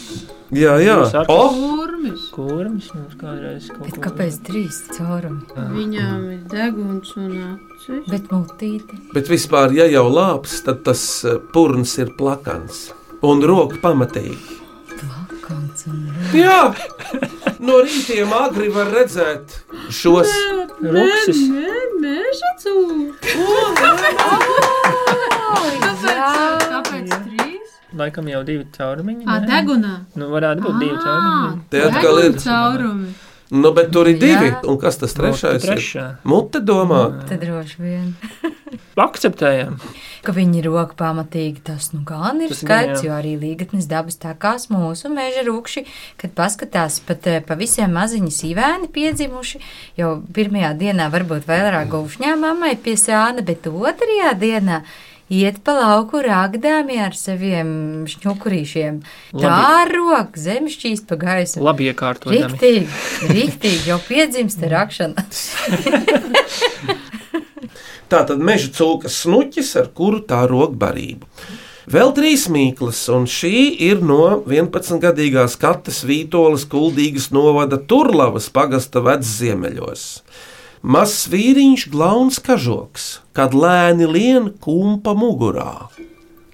Jā, 0.54 0.78
jā. 0.80 0.94
Dzīvs 1.02 1.16
ārpus. 1.20 1.34
O, 1.34 1.48
Kurmis. 1.78 2.22
Kurmis 2.32 2.86
mums 2.94 3.16
kādreiz 3.20 3.66
kaut 3.68 3.84
Bet 3.84 3.98
kāpēc 4.06 4.38
trīs 4.46 4.78
caurumi? 4.94 5.42
Viņām 5.74 6.22
ir 6.32 6.38
deguns 6.48 7.10
un 7.20 7.34
acis. 7.50 8.06
Bet 8.08 8.30
mutīti. 8.32 8.96
bet 9.12 9.28
vispār, 9.28 9.74
ja 9.76 9.84
jau 9.92 10.06
lāps, 10.08 10.56
tad 10.64 10.80
tas 10.88 11.02
eh, 11.28 11.36
purns 11.52 11.98
ir 12.00 12.14
plakans 12.16 12.88
un 13.28 13.42
roka 13.44 13.76
pamatīgi. 13.82 14.38
Plakans 14.94 15.84
un 15.90 16.06
Jā, 16.36 16.72
no 17.60 17.80
rītiem 17.84 18.32
agri 18.36 18.72
var 18.72 18.88
redzēt 18.94 19.58
šos. 19.92 20.32
Ruksis. 20.78 21.44
Nē, 21.52 21.78
meža 22.00 22.54
cūka. 22.62 23.36
Jā. 23.36 24.37
Laikam 27.98 28.28
jau 28.30 28.42
divi 28.46 28.66
caurumiņi. 28.76 29.24
Ne? 29.26 29.38
degunā. 29.48 29.94
Nu, 30.18 30.28
varētu 30.34 30.66
būt 30.66 30.78
divi 30.82 30.98
caurumiņi. 31.02 31.64
Te 31.72 31.82
atkal 31.88 32.22
ir. 32.24 32.36
caurumi. 32.44 33.14
Nu, 33.48 33.72
bet 33.72 33.88
tur 33.94 34.08
ir 34.10 34.18
Jā. 34.18 34.26
divi. 34.26 34.50
Un 34.68 34.76
kas 34.76 34.98
tas 35.00 35.14
trešais? 35.16 35.62
Mute 35.62 35.66
trešā. 35.72 36.02
ir? 36.10 36.16
Mute 36.28 36.60
domā. 36.60 37.02
Tad 37.30 37.40
droši 37.40 37.78
vien. 37.80 38.10
Akceptējam. 38.98 39.76
Ka 40.26 40.34
viņi 40.34 40.58
ir 40.60 40.66
roka 40.68 40.96
pamatīgi, 40.98 41.62
tas 41.70 41.92
nu 41.94 42.02
gan 42.06 42.42
ir 42.42 42.50
Tas 42.52 42.60
skaidrs, 42.64 43.00
jā. 43.04 43.08
jo 43.08 43.14
arī 43.16 43.36
līgatnes 43.40 43.86
dabas 43.88 44.18
takās 44.20 44.66
mūsu 44.72 45.08
meža 45.14 45.44
rūkši, 45.46 45.84
kad 46.20 46.34
paskatās 46.36 46.98
pat 47.06 47.28
eh, 47.30 47.38
pa 47.46 47.56
visiem 47.56 47.94
maziņi 47.94 48.32
sīvēni 48.34 48.90
piedzimuši, 48.92 49.62
jau 50.00 50.16
pirmajā 50.34 50.74
dienā 50.82 51.08
varbūt 51.14 51.46
vairāk 51.48 51.88
gaušņā 51.94 52.34
mammai 52.42 52.74
pie 52.82 52.98
sāna, 52.98 53.46
bet 53.46 53.70
otrajā 53.70 54.34
dienā 54.42 54.82
iet 55.28 55.60
pa 55.64 55.74
lauku 55.76 56.22
rāgdāmi 56.24 56.98
ar 57.04 57.16
saviem 57.16 58.06
šņukurīšiem. 58.08 59.00
Tā 59.36 59.84
roka 59.92 60.40
zem 60.40 60.68
šķīst 60.72 61.08
pa 61.08 61.18
gaisu. 61.20 61.62
Labi 61.64 61.90
iekārtojami. 61.92 62.48
Riktīgi, 62.52 63.32
riktīgi, 63.32 63.84
jau 63.92 64.00
piedzimst 64.08 64.64
rakšana. 64.64 65.26
Tā 68.08 68.22
tad 68.24 68.40
meža 68.40 68.70
cūkas 68.72 69.18
snuķis, 69.26 69.74
ar 69.76 69.90
kuru 69.92 70.22
tā 70.24 70.46
rok 70.48 70.72
barību. 70.80 71.26
Vēl 71.88 72.12
trīs 72.16 72.46
mīklas, 72.52 73.00
un 73.12 73.24
šī 73.28 73.80
ir 73.84 74.00
no 74.04 74.40
11-gadīgās 74.48 75.56
kates 75.60 76.02
Vītolas 76.08 76.66
kuldīgas 76.68 77.30
novada 77.32 77.78
Turlavas 77.80 78.48
pagasta 78.52 79.00
vecs 79.04 79.30
ziemeļos. 79.40 80.04
Mazs 80.82 81.26
vīriņš 81.32 81.88
glauns 81.90 82.38
kažoks, 82.38 83.06
kad 83.34 83.54
lēni 83.54 84.06
lien 84.06 84.52
kumpa 84.62 85.14
mugurā. 85.18 85.88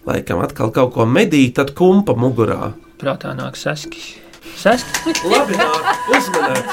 Laikam 0.09 0.41
atkal 0.45 0.73
kaut 0.73 0.95
ko 0.97 1.05
medīt, 1.05 1.57
tad 1.59 1.75
kumpa 1.77 2.17
mugurā. 2.17 2.73
Prātā 3.01 3.35
nāk 3.37 3.59
seskis. 3.61 4.15
Seskis? 4.57 5.21
Labi, 5.33 5.59
nāk, 5.61 6.09
uzmanēt! 6.17 6.67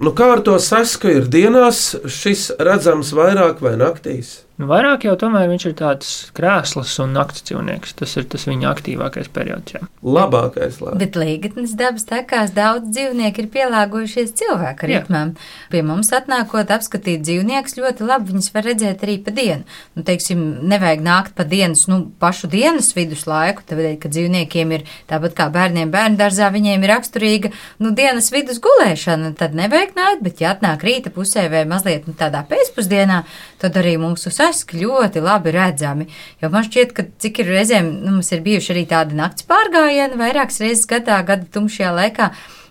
Nu, 0.00 0.12
kā 0.16 0.30
ar 0.34 0.42
to 0.46 0.56
sasku 0.62 1.10
ir 1.12 1.26
dienās, 1.30 1.92
šis 2.08 2.50
redzams 2.58 3.12
vairāk 3.14 3.60
vai 3.62 3.76
naktīs? 3.78 4.40
Nu, 4.60 4.66
vairāk 4.68 5.06
jau 5.06 5.14
tomēr 5.16 5.46
viņš 5.48 5.64
ir 5.70 5.74
tāds 5.78 6.08
krēsls 6.36 6.98
un 7.00 7.14
nakts 7.16 7.46
dzīvnieks. 7.48 7.94
Tas 7.96 8.12
ir 8.20 8.26
tas 8.28 8.42
viņa 8.44 8.68
aktīvākais 8.68 9.30
periods. 9.32 9.72
Jā. 9.72 9.86
Labākais, 10.04 10.82
lai. 10.84 10.96
Bet 11.00 11.14
līgatnes 11.16 11.72
dabas 11.78 12.04
takās 12.08 12.52
daudz 12.52 12.90
dzīvnieku 12.92 13.40
ir 13.40 13.48
pielāgojušies 13.54 14.34
cilvēku 14.36 14.84
Jā. 14.84 15.00
ritmam. 15.00 15.32
Pie 15.72 15.80
mums 15.86 16.12
atnākot 16.12 16.68
apskatīt 16.76 17.22
dzīvniekus 17.24 17.78
ļoti 17.78 18.04
labi, 18.04 18.34
viņus 18.34 18.50
var 18.52 18.66
redzēt 18.68 19.04
arī 19.06 19.14
pa 19.24 19.32
dienu. 19.38 19.64
Nu, 19.96 20.04
teiksim, 20.04 20.42
nevajag 20.68 21.06
nākt 21.08 21.32
pa 21.38 21.48
dienas, 21.48 21.86
nu, 21.88 22.02
pašu 22.20 22.50
dienas 22.52 22.92
vidus 22.98 23.24
laiku, 23.30 23.64
tad, 23.64 23.80
kad 24.02 24.12
dzīvniekiem 24.12 24.76
ir 24.76 24.84
tāpat 25.08 25.38
kā 25.40 25.48
bērniem 25.54 25.92
bērnu 25.94 26.20
dārzā, 26.20 26.50
viņiem 26.52 26.84
ir 26.84 26.94
raksturīga, 26.98 27.52
nu, 27.80 27.94
dienas 27.96 28.28
vidus 28.34 28.60
gulēšana, 28.60 29.32
tad 29.40 29.56
nevajag 29.56 29.96
nākt, 29.96 30.24
bet 30.28 30.44
ja 30.44 30.52
atnāk 30.52 30.84
rīta 30.84 31.14
pusē 31.14 31.48
vai 31.48 31.64
mazliet 31.70 32.10
nu, 32.10 32.16
tādā 32.18 32.44
pēcpusdienā, 32.52 33.22
tad 33.60 33.76
arī 33.76 33.96
mūsu 34.00 34.32
saski 34.32 34.80
ļoti 34.82 35.20
labi 35.22 35.52
redzami. 35.56 36.06
Jo 36.42 36.48
man 36.52 36.64
šķiet, 36.66 36.94
ka 36.96 37.04
cik 37.20 37.42
ir 37.44 37.52
reizēm, 37.54 37.90
nu, 38.04 38.16
mums 38.18 38.32
ir 38.32 38.40
bijuši 38.46 38.72
arī 38.74 38.86
tādi 38.90 39.18
nakts 39.18 39.44
pārgājieni 39.50 40.16
vairākas 40.20 40.60
reizes 40.64 40.86
gadā, 40.90 41.20
gada 41.28 41.44
tumšajā 41.56 41.92
laikā. 42.00 42.30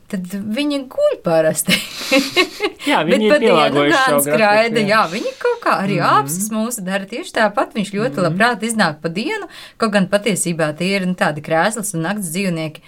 tad 0.10 0.24
viņi 0.34 0.78
guļ 0.90 1.20
parasti. 1.22 1.76
Jā, 2.90 3.04
viņi 3.06 3.28
ir 3.28 3.30
Bet 3.30 3.36
pa 3.36 3.38
dienu 3.44 3.52
pielāgojuši 3.52 3.92
gan 3.94 4.08
savu 4.08 4.24
skraida. 4.26 4.82
jā. 4.82 4.88
Jā, 4.90 5.02
viņi 5.12 5.34
kaut 5.38 5.60
kā 5.62 5.76
arī 5.84 6.00
Mhm. 6.00 6.16
apsis 6.24 6.48
mūsu 6.50 6.82
dara 6.88 7.06
tieši 7.06 7.36
tāpat. 7.36 7.76
Viņš 7.78 7.92
ļoti 7.94 8.24
labprāt 8.26 8.66
iznāk 8.66 8.98
pa 9.04 9.10
dienu, 9.14 9.46
kaut 9.78 9.92
gan 9.94 10.08
patiesībā 10.10 10.72
tie 10.80 10.96
ir 10.96 11.06
nu, 11.06 11.14
tādi 11.14 11.44
krēslas 11.46 11.94
un 11.94 12.02
nakts 12.08 12.32
dzīvnieki. 12.34 12.82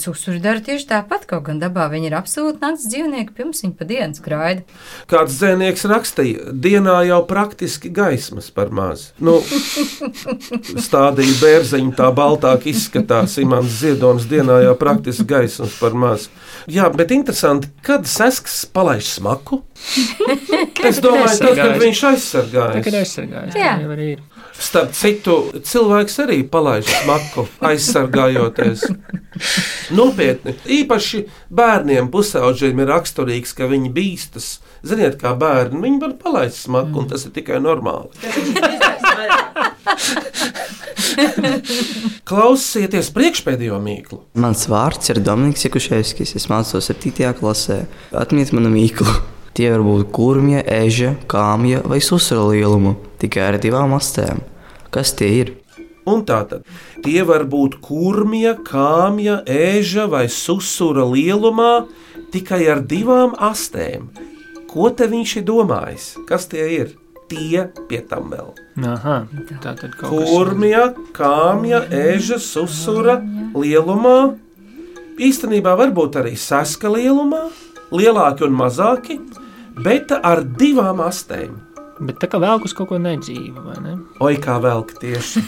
Susuri 0.00 0.40
dara 0.40 0.62
tieši 0.64 0.86
tāpat, 0.88 1.26
kaut 1.28 1.44
gan 1.48 1.58
dabā 1.60 1.86
viņi 1.92 2.08
ir 2.08 2.16
absolūti 2.16 2.62
nakts 2.62 2.86
dzīvnieki, 2.88 3.34
pirms 3.36 3.60
viņi 3.64 3.74
pa 3.76 3.86
dienu 3.88 4.16
skraida. 4.16 4.64
Kāds 5.10 5.36
dzēnieks 5.36 5.84
rakstīja, 5.90 6.54
dienā 6.64 6.96
jau 7.08 7.20
praktiski 7.28 7.92
gaismas 7.94 8.48
par 8.54 8.72
maz. 8.74 9.10
Nu, 9.20 9.36
stādīja 10.86 11.36
bērziņu, 11.42 11.92
tā 11.98 12.08
baltāk 12.16 12.68
izskatās. 12.72 13.36
Imants 13.42 13.76
Ziedonis 13.82 14.28
dienā 14.30 14.62
jau 14.64 14.74
praktiski 14.80 15.28
gaismas 15.34 15.76
par 15.80 15.96
maz. 15.98 16.30
Jā, 16.70 16.88
bet 16.94 17.12
interesanti, 17.12 17.68
kad 17.84 18.08
sasks 18.08 18.64
palaiž 18.72 19.16
smaku? 19.18 19.62
Es 20.84 20.98
domāju, 21.00 21.38
tad, 21.40 21.56
kad 21.56 21.78
viņš 21.80 22.00
aizsargājas. 22.10 22.74
Tagad 22.76 22.96
aizsargājas. 23.00 23.56
Jā. 23.56 23.64
Jā, 23.64 23.76
jau 23.84 23.92
arī 23.94 24.08
ir. 24.14 24.33
Starp 24.54 24.92
citu, 24.94 25.50
cilvēks 25.66 26.20
arī 26.22 26.38
palaiž 26.46 26.86
smaku, 26.86 27.46
aizsargājoties. 27.66 28.84
Nopietni. 29.98 30.54
Īpaši 30.78 31.24
bērniem, 31.50 32.08
pusauģiem 32.12 32.84
ir 32.84 32.92
raksturīgs, 32.92 33.54
ka 33.58 33.66
viņi 33.70 33.90
bīstas. 33.94 34.46
Ziniet, 34.86 35.18
kā 35.20 35.34
bērni, 35.38 35.82
viņi 35.82 36.00
var 36.04 36.14
palaist 36.22 36.62
smaku, 36.68 37.02
un 37.02 37.10
tas 37.10 37.26
ir 37.26 37.34
tikai 37.34 37.58
normāli. 37.64 38.08
Klausieties 42.28 43.10
priekšpēdējo 43.14 43.78
mīklu. 43.82 44.20
Mans 44.40 44.66
vārds 44.70 45.10
ir 45.12 45.20
Dominiks 45.24 45.66
Jakuševskis. 45.66 46.34
Es 46.38 46.48
mācos 46.50 46.90
7. 46.90 47.34
klasē. 47.38 47.84
Atmiet 48.16 48.54
manu 48.56 48.70
mīklu. 48.74 49.33
Tie 49.54 49.68
var 49.70 49.84
būt 49.86 50.08
kurmja, 50.10 50.64
eža, 50.66 51.12
kāmja 51.30 51.84
vai 51.86 52.00
susra 52.02 52.42
lielumu, 52.42 52.96
tikai 53.22 53.52
ar 53.52 53.58
divām 53.62 53.92
astēm. 53.94 54.40
Kas 54.90 55.12
tie 55.14 55.28
ir? 55.30 55.52
Un 56.10 56.24
tā 56.26 56.40
tad 56.50 56.66
tie 57.04 57.22
var 57.22 57.44
būt 57.46 57.76
kurmja, 57.84 58.56
kāmja, 58.66 59.38
ēža 59.46 60.08
vai 60.10 60.24
susura 60.26 61.06
lielumā, 61.06 61.86
tikai 62.34 62.64
ar 62.72 62.82
divām 62.82 63.36
astēm. 63.38 64.08
Ko 64.72 64.90
te 64.90 65.06
viņš 65.06 65.36
ir 65.38 65.46
domājis? 65.46 66.08
Kas 66.26 66.48
tie 66.50 66.66
ir? 66.80 66.90
Tie 67.30 67.62
pie 67.88 68.02
tam 68.10 68.34
vēl. 68.34 68.50
Aha, 68.90 69.20
tā 69.62 69.76
tad 69.78 69.94
kaut 69.94 70.02
kas. 70.02 70.10
Kurmja, 70.32 70.88
kāmja, 71.14 71.84
ēža, 71.94 72.40
susura 72.42 73.20
lielumā. 73.54 74.34
Īstenībā 75.22 75.78
varbūt 75.78 76.18
arī 76.20 76.34
saska 76.34 76.90
lielumā, 76.90 77.46
lielāki 77.94 78.44
un 78.48 78.58
mazāki, 78.58 79.20
bet 79.82 80.12
ar 80.22 80.44
divām 80.44 81.02
astēm. 81.04 81.56
Bet 82.04 82.18
tā 82.18 82.26
kā 82.26 82.40
vēl 82.42 82.64
uz 82.66 82.72
kaut 82.74 82.88
ko 82.90 82.98
nedzīva, 82.98 83.62
vai 83.68 83.76
ne? 83.84 83.92
Oi, 84.24 84.34
kā 84.42 84.56
velk 84.62 84.96
tieši. 84.98 85.42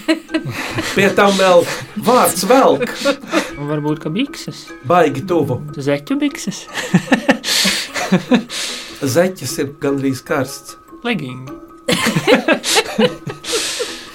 Pie 0.95 1.09
tam 1.17 1.35
vēl 1.35 1.65
vārds 2.07 2.47
velk. 2.47 2.87
Varbūt 3.59 4.05
ka 4.05 4.13
bikses. 4.15 4.67
Baigi 4.87 5.25
tuvu. 5.27 5.59
Zeķu 5.75 6.19
bikses. 6.21 6.63
Zeķis 9.17 9.57
ir 9.65 9.73
gandrīz 9.83 10.23
karsts. 10.27 10.77
Legingi. 11.07 11.51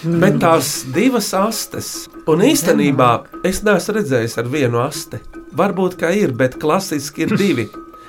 Bet 0.01 0.39
tās 0.41 0.69
divas 0.95 1.27
astes, 1.37 1.89
un 2.31 2.41
īstenībā 2.47 3.09
es 3.45 3.61
neesmu 3.61 3.99
redzējis 3.99 4.39
ar 4.41 4.47
vienu 4.49 4.81
asti. 4.81 5.19
Varbūt 5.57 5.99
kā 5.99 6.09
ir, 6.17 6.33
bet 6.33 6.57
klasiski 6.61 7.27
ir 7.27 7.35
divi. 7.37 7.67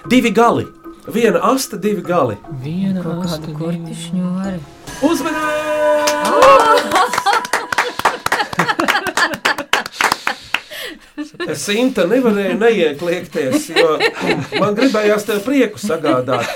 Divi 0.09 0.33
gali. 0.33 0.65
Viena 1.07 1.41
aste, 1.43 1.79
divi 1.83 2.03
gali. 2.03 2.37
Viena 2.62 3.03
Kaut 3.03 3.25
kāda 3.27 3.55
kurpišņori. 3.59 4.61
Es 11.51 11.65
Inta 11.75 12.07
nevarēju 12.07 12.55
neiekliekties, 12.61 13.67
jo 13.75 13.97
man 14.62 14.79
gribējās 14.79 15.27
tev 15.27 15.43
prieku 15.43 15.83
sagādāt. 15.83 16.47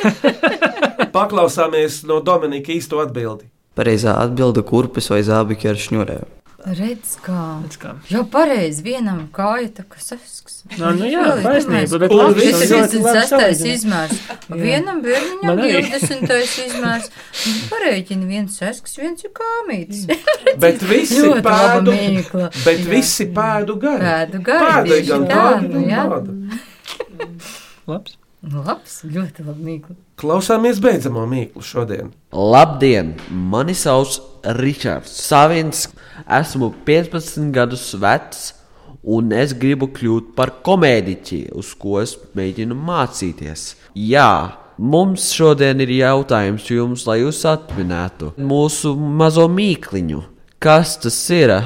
Paklausāmies 1.10 2.04
no 2.06 2.20
Dominika 2.22 2.70
īsto 2.76 3.02
atbildi. 3.02 3.50
Pareizā 3.76 4.14
atbilde- 4.22 4.62
kurpes 4.70 5.10
vai 5.10 5.24
zābaki 5.26 5.68
ar 5.68 5.74
šņurēm. 5.74 6.45
Redz, 6.64 7.10
kā. 7.22 7.40
Redz 7.62 7.76
kā. 7.78 7.90
Jau 8.10 8.22
pareizi, 8.32 8.80
vienam 8.86 9.26
kāja 9.34 9.68
tā 9.76 9.84
kā 9.86 10.00
sasks. 10.00 10.62
Nu, 10.78 10.88
nu 10.96 11.06
jā, 11.06 11.22
taisnība, 11.44 12.00
bet 12.02 12.14
labi, 12.16 12.46
Tas 12.48 12.62
ir 12.64 12.72
ļoti 12.72 13.02
labi 13.04 13.20
26. 13.20 13.28
salīdzina. 13.30 13.74
izmērs. 13.76 14.22
Jā. 14.24 14.56
Vienam 14.62 15.02
bērniņam 15.04 15.46
Man 15.46 15.62
arī. 15.62 15.84
20. 15.92 16.32
izmērs. 16.64 17.10
Pareiķini 17.70 18.26
viens 18.32 18.56
sasks, 18.58 18.96
viens 18.98 19.22
ir 19.28 19.34
kāmītis. 19.36 20.06
Bet 20.64 20.82
visi 20.88 21.22
pēdu, 21.44 21.92
bet 22.64 22.80
Jā. 22.80 22.88
visi 22.88 23.28
pēdu 23.36 23.76
gari. 23.82 24.06
Pēdu 24.08 24.42
gari, 24.48 25.02
tāda, 25.28 25.60
nu 25.68 25.84
gan 25.84 25.90
jā. 25.92 26.06
tāda. 26.08 26.62
Labs. 27.86 28.16
Labs, 28.44 29.00
ļoti 29.08 29.46
labi 29.46 29.64
mīkla. 29.64 29.94
Klausāmies 30.20 30.76
beidzamo 30.82 31.24
mīklu 31.26 31.62
šodien. 31.64 32.10
Labdien! 32.36 33.14
Mani 33.30 33.74
sauc 33.74 34.18
Ričards 34.58 35.14
Savins. 35.24 35.86
Esmu 36.28 36.68
15 36.86 37.48
gadus 37.56 37.88
vecs, 38.00 38.52
un 39.02 39.32
es 39.32 39.54
gribu 39.56 39.88
kļūt 39.88 40.34
par 40.36 40.52
komēdiķi, 40.66 41.40
uz 41.56 41.72
ko 41.80 41.98
es 42.02 42.14
mēģinu 42.36 42.76
mācīties. 42.76 43.66
Jā, 43.96 44.30
mums 44.76 45.32
šodien 45.32 45.80
ir 45.80 45.96
jautājums 45.96 46.68
jums, 46.70 47.08
lai 47.08 47.22
jūs 47.24 47.42
atminētu 47.48 48.34
mūsu 48.36 48.94
mazo 48.94 49.48
mīkliņu. 49.48 50.22
Kas 50.60 50.98
tas 51.00 51.18
ir? 51.32 51.56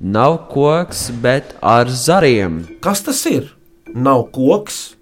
Nav 0.00 0.46
koks, 0.50 1.10
bet 1.22 1.54
ar 1.64 1.88
zariem. 1.88 2.64
Kas 2.84 3.04
tas 3.04 3.22
ir? 3.30 3.52
Nav 3.94 4.26
koks, 4.34 4.95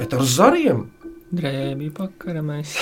bet 0.00 0.14
ar 0.16 0.24
zariem. 0.26 0.88
Drēbī 1.30 1.92
pakaramais. 1.94 2.72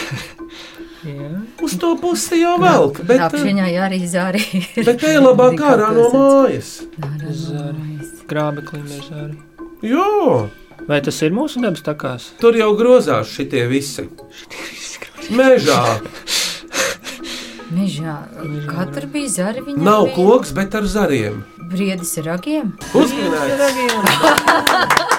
jā. 1.05 1.29
Uz 1.61 1.75
to 1.81 1.91
pusi 2.01 2.39
jau 2.41 2.55
velk, 2.63 3.03
bet, 3.05 3.19
Tā 3.21 3.27
apziņā 3.29 3.67
arī 3.85 3.99
zārī. 4.09 4.41
bet 4.87 5.05
ej 5.05 5.19
labāk 5.21 5.61
ārā 5.61 5.91
no 5.97 6.07
mājas. 6.15 6.71
Zari. 7.43 7.99
Grābeklim 8.29 8.87
ir 8.89 9.03
zari. 9.11 9.37
Jo, 9.85 10.49
Vai 10.89 11.01
tas 11.05 11.19
ir 11.27 11.33
mūsu 11.35 11.59
dabas 11.61 11.83
takās? 11.85 12.31
tur 12.41 12.55
jau 12.57 12.71
grozās 12.79 13.29
šitie 13.35 13.67
visi. 13.69 14.07
Mežā 15.35 15.99
Mežā. 17.75 18.15
Kā 18.71 18.87
tur 18.95 19.05
bija 19.13 19.29
zari? 19.29 19.61
Viņam 19.67 19.85
nav 19.85 20.05
bija 20.07 20.15
koks, 20.17 20.53
bet 20.57 20.75
ar 20.79 20.87
zariem. 20.89 21.43
Briedis 21.69 22.15
ar 22.23 22.27
ragiem. 22.33 22.67
Uzminēts! 22.97 23.59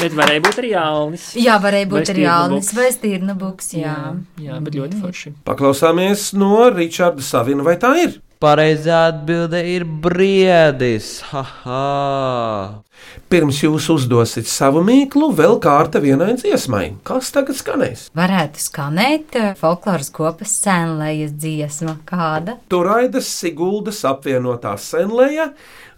Bet 0.00 0.14
varēja 0.16 0.40
būt 0.40 0.58
arī 0.62 0.70
jaunis. 0.72 1.24
Jā, 1.36 1.58
varēja 1.60 1.88
būt 1.90 2.10
arī 2.14 2.22
Jānis 2.24 2.70
vai 2.72 2.88
Stīrna 2.94 3.34
Buks. 3.36 3.74
Jā. 3.76 3.92
Jā, 3.92 4.46
jā, 4.46 4.58
bet 4.64 4.78
ļoti 4.78 5.00
forši. 5.02 5.32
Paklausāmies 5.44 6.30
no 6.40 6.70
Ričarda 6.72 7.24
Savina, 7.24 7.66
vai 7.66 7.76
tā 7.80 7.92
ir? 8.00 8.14
Pareizā 8.40 9.02
atbilde 9.10 9.60
ir 9.68 9.84
briedis. 9.84 11.18
Haha! 11.28 12.80
Pirms 13.28 13.58
jūs 13.60 13.90
uzdosiet 13.92 14.48
savu 14.48 14.80
mīklu, 14.84 15.28
vēl 15.36 15.58
kārta 15.60 16.00
vienai 16.00 16.32
dziesmai. 16.40 16.86
Kas 17.04 17.28
tagad 17.36 17.60
skanēs? 17.60 18.06
Varētu 18.16 18.64
skanēt 18.64 19.36
eh, 19.36 19.52
folkloras 19.60 20.08
kopas 20.16 20.56
sēnlējas 20.64 21.36
dziesma 21.36 21.98
kāda. 22.08 22.56
Turaidas 22.72 23.28
Siguldas 23.28 24.00
apvienotā 24.08 24.72
senlēja, 24.80 25.50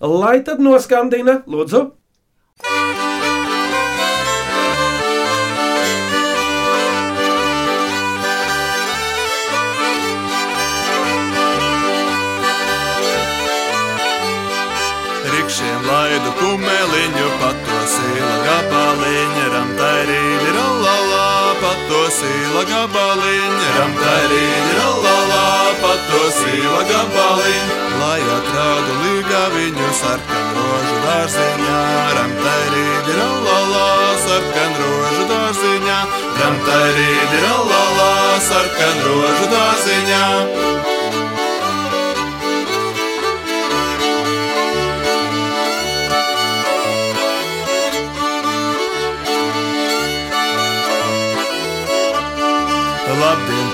lai 0.03 0.41
tad 0.43 0.59
noskandina, 0.67 1.45
lūdzu. 1.47 1.87
Rikšiem 2.67 3.12
kumeliņu, 16.43 17.27
patosīla 17.39 18.37
gabaliņa, 18.43 19.43
ramtairīdi 19.53 20.55
rollalā, 20.57 21.27
patosīla 21.63 22.63
gabaliņa, 22.71 23.69
ramtairīdi 23.77 24.73
rollalā, 24.79 25.45
patosīla 25.83 26.81
gabaliņa, 26.89 27.77
lai 28.01 28.19
atrādu 28.39 28.97
līgaviņu 29.05 29.91
sarkan 30.01 30.49
rožu 30.59 30.97
dārziņā, 31.05 31.83
ramtairīdi 32.19 33.19
rollalā, 33.21 33.87
sarkan 34.25 34.75
rožu 34.81 35.29
dārziņā, 35.31 36.01
ramtairīdi 36.41 37.45
rollalā, 37.47 38.11
sarkan 38.49 39.07
rožu 39.07 39.49
dārziņā. 39.55 40.27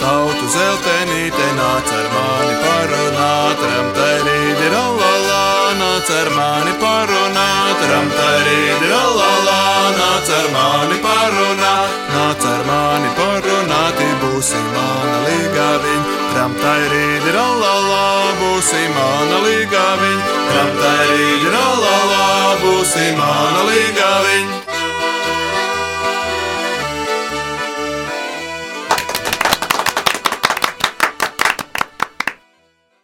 Tautu 0.08 0.46
zeltenīte, 0.52 1.46
nāc 1.58 1.90
ar 1.92 2.06
mani 2.14 2.54
parunāt, 2.62 3.64
ramtairīdi, 3.72 4.68
rolalā, 4.72 5.40
nāc 5.80 6.12
ar 6.16 6.30
mani 6.36 6.72
parunāt, 6.82 7.82
ramtairīdi, 7.90 8.88
rolalā, 8.92 9.58
nāc 9.98 10.30
ar 10.38 10.48
mani 10.54 11.00
parunāt, 11.04 11.98
nāc 12.14 12.46
ar 12.52 12.64
mani 12.70 13.10
parunāt, 13.18 14.00
būsi 14.22 14.62
mana 14.70 15.18
līgaviņa, 15.26 16.16
ramtairīdi, 16.38 17.36
rolalā, 17.36 18.06
būsi 18.40 18.86
mana 18.96 19.42
līgaviņa, 19.44 20.32
ramtairīdi, 20.56 21.52
rolalā, 21.58 22.24
būsi 22.64 23.12
mana 23.20 23.68
līgaviņa. 23.68 24.67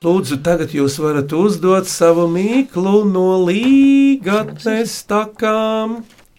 Lūdzu, 0.05 0.37
tagad 0.45 0.75
jūs 0.77 0.99
varat 1.01 1.31
uzdot 1.33 1.87
savu 1.89 2.27
mīklu 2.29 3.07
no 3.09 3.39
līgatnes 3.47 4.99
takām. 5.09 5.95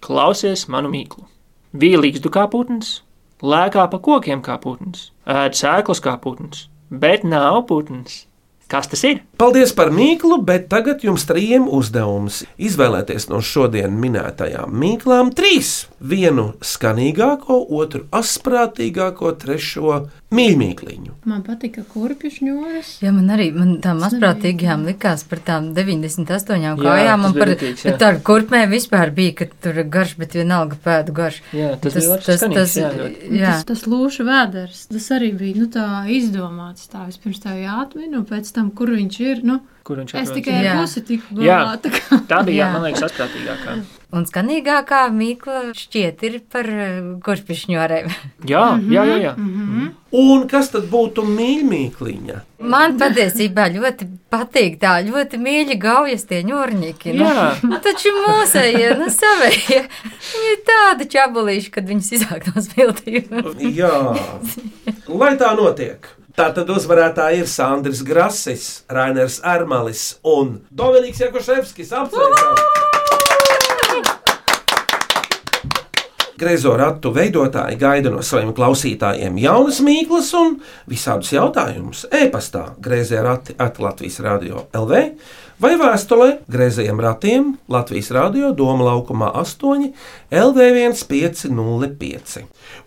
Klausies 0.06 0.68
manu 0.70 0.92
mīklu. 0.94 1.26
Vīlīgs 1.74 2.22
du 2.22 2.30
kā 2.30 2.44
putns, 2.52 3.00
lēkā 3.42 3.88
pa 3.90 4.02
kokiem 4.06 4.46
kā 4.46 4.60
putns, 4.62 5.08
ēd 5.26 5.58
sēklas 5.58 6.04
kā 6.06 6.14
putns, 6.22 6.68
bet 6.94 7.26
nav 7.26 7.64
putns. 7.72 8.28
Kas 8.70 8.88
tas 8.90 9.04
ir? 9.06 9.20
Paldies 9.38 9.74
par 9.78 9.92
mīklu, 9.94 10.40
bet 10.46 10.64
tagad 10.72 11.04
jums 11.06 11.28
trijiem 11.30 11.68
uzdevums 11.70 12.40
izvēlēties 12.58 13.28
no 13.30 13.38
šodien 13.46 13.94
minētajām 14.02 14.74
mīklām 14.74 15.30
trīs. 15.38 15.88
Vienu 16.02 16.48
skanīgāko, 16.66 17.60
otru 17.82 18.08
asprātīgāko, 18.14 19.36
trešo 19.42 20.00
mīļmīkliņu. 20.38 21.14
Man 21.32 21.42
patika 21.46 21.82
kurpju 21.94 22.30
šņūras. 22.36 22.90
Jā, 23.04 23.12
man 23.16 23.30
arī 23.34 23.48
man 23.56 23.76
tām 23.84 24.00
mazprātīgajām 24.04 24.84
likās 24.90 25.24
par 25.30 25.40
tām 25.48 25.72
98 25.76 26.62
Jā, 26.62 26.74
kājām. 26.80 27.24
tas 27.24 27.30
Un 27.30 27.34
bija 27.36 27.44
par 27.46 27.52
ritīgs, 27.54 27.84
jā. 27.86 27.92
par 27.92 28.00
tādu 28.04 28.22
kurpmēm 28.30 28.70
vispār 28.76 29.12
bija, 29.16 29.34
ka 29.42 29.48
tur 29.66 29.80
ir 29.82 29.90
garš, 29.90 30.16
bet 30.22 30.36
vienalga 30.38 30.78
pēdu 30.86 31.16
garš. 31.18 31.42
Jā, 31.56 31.72
tas 31.82 31.94
bija 31.98 32.10
ļoti 32.12 32.38
skanīgs, 32.40 32.76
jā, 32.82 32.92
ļoti. 33.00 33.32
jā. 33.42 33.54
Tas, 33.56 33.64
tas 33.72 33.86
lūša 33.90 34.28
vēders, 34.30 34.84
tas 34.94 35.08
arī 35.18 35.32
bija 35.40 35.62
nu, 35.64 35.70
tā 35.74 35.88
izdomāts. 36.20 36.86
Tā 36.92 37.06
vispirms 37.10 37.42
tā 37.44 37.56
jāatmin, 37.60 38.14
un 38.20 38.26
pēc 38.30 38.52
tam, 38.56 38.70
kur 38.72 38.94
viņš 38.94 39.20
ir. 39.26 39.44
Nu, 39.46 39.60
Kur 39.86 40.00
viņš 40.02 40.16
es 40.16 40.30
atrodas? 40.30 40.36
tikai 40.40 40.64
Jā. 40.66 40.78
pusi 40.82 41.02
tiku 41.06 41.36
Jā, 41.46 41.58
galā. 41.62 41.74
tā 41.84 41.92
kā- 41.94 42.18
tā 42.26 42.40
bija, 42.48 42.64
Jā. 42.66 42.72
man 42.74 42.82
liekas, 42.88 43.04
asprātīgākā. 43.06 43.76
Un 44.16 44.24
skanīgākā 44.24 45.02
mīkla 45.12 45.74
šķiet 45.76 46.22
ir 46.24 46.40
par 46.52 46.70
kurpišņorēm. 47.26 48.12
Jā, 48.52 48.66
jā, 48.88 49.04
jā. 49.10 49.18
jā. 49.20 49.34
Un 50.16 50.46
kas 50.48 50.70
tad 50.72 50.86
būtu 50.88 51.26
mīļmīkliņa? 51.28 52.38
Man 52.64 52.96
patiesībā 53.00 53.66
ļoti 53.74 54.08
patīk 54.32 54.78
tā 54.80 54.94
ļoti 55.04 55.40
mīļa 55.42 55.78
gaujas 55.82 56.24
tie 56.30 56.40
ņurņiki. 56.48 57.16
Nu, 57.18 57.28
Jā. 57.28 57.80
taču 57.86 58.14
mūsējie, 58.16 58.94
nu 59.02 59.10
savējie, 59.12 59.82
viņi 60.30 60.54
ir 60.54 60.62
tādi 60.70 61.10
čabulīši, 61.18 61.74
kad 61.76 61.90
viņus 61.92 62.12
izāk 62.20 62.48
no 62.54 62.64
spiltījuma. 62.64 63.44
Jā, 63.76 63.96
lai 65.12 65.34
tā 65.42 65.52
notiek. 65.60 66.08
Tātad 66.36 66.68
uzvarētāji 66.72 67.44
ir 67.44 67.48
Sandrs 67.48 68.04
Grasis, 68.04 68.68
Rainers 68.92 69.40
Ermalis 69.40 70.18
un 70.28 70.58
Dominiks 70.72 71.24
Jakoševskis. 71.24 71.96
Apsveicam! 71.96 72.95
Greizo 76.36 76.74
ratu 76.76 77.14
veidotāji 77.16 77.78
gaida 77.80 78.12
no 78.12 78.20
saviem 78.20 78.50
klausītājiem 78.56 79.38
jaunas 79.40 79.78
mīklas 79.86 80.34
un 80.36 80.58
visādus 80.92 81.32
jautājumus. 81.32 82.02
E-pastā 82.12 82.76
greizē 82.84 83.24
rati 83.24 83.56
at 83.56 83.80
Latvijas 83.80 84.20
Rādio 84.26 84.66
LV 84.76 84.92
vai 85.64 85.72
vēstulē 85.80 86.44
greizajiem 86.52 87.00
ratiem 87.00 87.56
Latvijas 87.72 88.12
Rādio 88.12 88.52
Doma 88.52 88.84
laukumā 88.90 89.32
8 89.40 89.88
LV1505. 90.36 92.44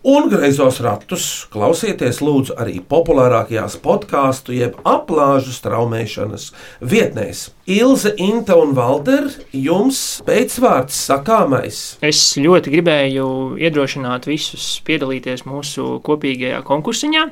Un 0.09 0.29
greizos 0.31 0.79
ratus 0.79 1.25
klausieties 1.51 2.21
lūdzu 2.23 2.55
arī 2.55 2.77
populārākajās 2.79 3.75
podkāstu 3.83 4.53
jeb 4.55 4.77
aplāžu 4.87 5.51
straumēšanas 5.51 6.51
vietnēs. 6.79 7.49
Ilze, 7.69 8.15
Inta 8.17 8.55
un 8.57 8.71
Valder, 8.73 9.27
jums 9.53 9.99
pēcvārds 10.25 10.95
sakāmais. 11.05 11.81
Es 12.01 12.21
ļoti 12.41 12.71
gribēju 12.73 13.25
iedrošināt 13.61 14.25
visus 14.25 14.79
piedalīties 14.87 15.43
mūsu 15.45 15.99
kopīgajā 16.01 16.63
konkursiņā 16.65 17.25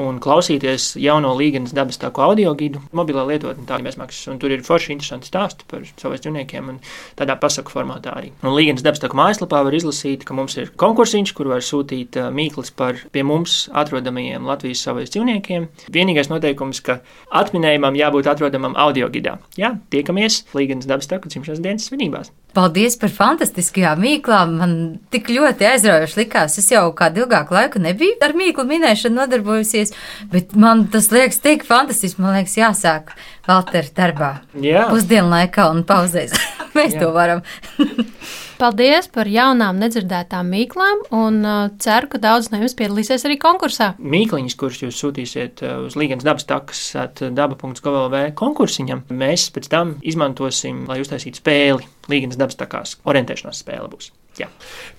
un 0.00 0.22
klausīties 0.22 0.94
jauno 1.02 1.34
līgas 1.36 1.74
dabas 1.76 2.00
tāku 2.00 2.24
audio 2.24 2.54
gidu, 2.56 2.80
mobilā 2.96 3.26
lietotni 3.28 3.66
tā 3.68 3.82
bezmaksas. 3.84 4.30
Un 4.32 4.40
tur 4.40 4.54
ir 4.54 4.64
forši 4.64 4.94
interesanti 4.94 5.28
stāsti 5.28 5.68
par 5.68 5.84
saviem 5.90 6.22
dzīvniekiem 6.24 6.72
un 6.72 6.80
tādā 7.18 7.36
pasaku 7.36 7.74
formātā 7.74 8.16
arī. 8.16 8.32
Un 8.40 8.56
līgas 8.56 8.86
dabas 8.86 9.02
tāku 9.04 9.20
mājaslapā 9.20 9.60
var 9.66 9.76
izlasīt, 9.76 10.24
ka 10.24 10.38
mums 10.38 10.56
ir 10.56 10.72
konkursiņš, 10.80 11.34
kur 11.36 11.52
var 11.52 11.60
sūtīt 11.66 11.91
uh, 12.18 12.28
mīklas 12.34 12.72
par 12.76 13.00
pie 13.12 13.24
mums 13.26 13.66
atrodamajiem 13.76 14.46
Latvijas 14.48 14.84
saviem 14.86 15.08
dzīvniekiem. 15.08 15.66
Vienīgais 15.92 16.30
noteikums, 16.32 16.82
ka 16.84 17.00
atminējumam 17.30 17.98
jābūt 17.98 18.30
atrodamam 18.32 18.76
audio 18.80 19.10
gidā. 19.12 19.38
Jā, 19.60 19.74
tiekamies 19.92 20.42
līgas 20.56 20.88
dabas 20.88 21.10
tāku 21.10 21.32
dzimšanas 21.32 21.62
dienas 21.64 21.88
svinībās. 21.90 22.32
Paldies 22.52 22.98
par 23.00 23.08
fantastiskajām 23.12 24.02
mīklām. 24.04 24.56
Man 24.60 24.72
tik 25.12 25.30
ļoti 25.32 25.68
aizraujoši 25.70 26.18
likās. 26.20 26.58
Es 26.60 26.68
jau 26.72 26.84
kādu 26.96 27.24
ilgāku 27.24 27.56
laiku 27.56 27.80
nebiju 27.80 28.18
ar 28.24 28.36
mīklu 28.36 28.66
minēšanu 28.68 29.22
nodarbojusies, 29.22 29.94
bet 30.32 30.52
man 30.52 30.84
tas 30.92 31.08
liekas 31.14 31.40
tik 31.44 31.64
fantastiski. 31.68 32.20
Man 32.20 32.36
liekas, 32.36 32.58
jāsāk 32.60 33.14
Valter 33.48 33.88
darbā. 33.96 34.34
Jā. 34.62 34.84
Pusdienlaikā 34.92 35.70
un 35.72 35.82
pauzēs. 35.88 36.36
Mēs 36.76 36.94
Jā. 36.94 37.04
to 37.04 37.12
varam. 37.16 37.42
Paldies 38.62 39.08
par 39.10 39.26
jaunām, 39.26 39.80
nedzirdētām 39.82 40.46
mīklām, 40.54 41.00
un 41.18 41.40
uh, 41.42 41.64
ceru, 41.82 42.06
ka 42.12 42.20
daudz 42.22 42.52
no 42.52 42.60
jums 42.60 42.76
piedalīsies 42.78 43.26
arī 43.26 43.34
konkursā. 43.42 43.88
Mīkliņus, 43.98 44.54
kurus 44.60 44.78
jūs 44.84 45.00
sūtīsiet 45.02 45.64
uh, 45.66 45.80
uz 45.88 45.96
Līgas 45.98 46.22
dabas 46.22 46.46
takas, 46.46 46.84
daba.gov.lv 47.18 48.22
konkursiņam, 48.38 49.02
mēs 49.10 49.48
pēc 49.50 49.66
tam 49.72 49.96
izmantosim, 50.06 50.84
lai 50.86 51.00
uztaisītu 51.02 51.42
spēli. 51.42 51.90
Līgas 52.12 52.38
dabas 52.38 52.62
takās 52.62 52.94
orientēšanās 53.02 53.64
spēle 53.66 53.90
būs. 53.90 54.12
Jā. 54.38 54.46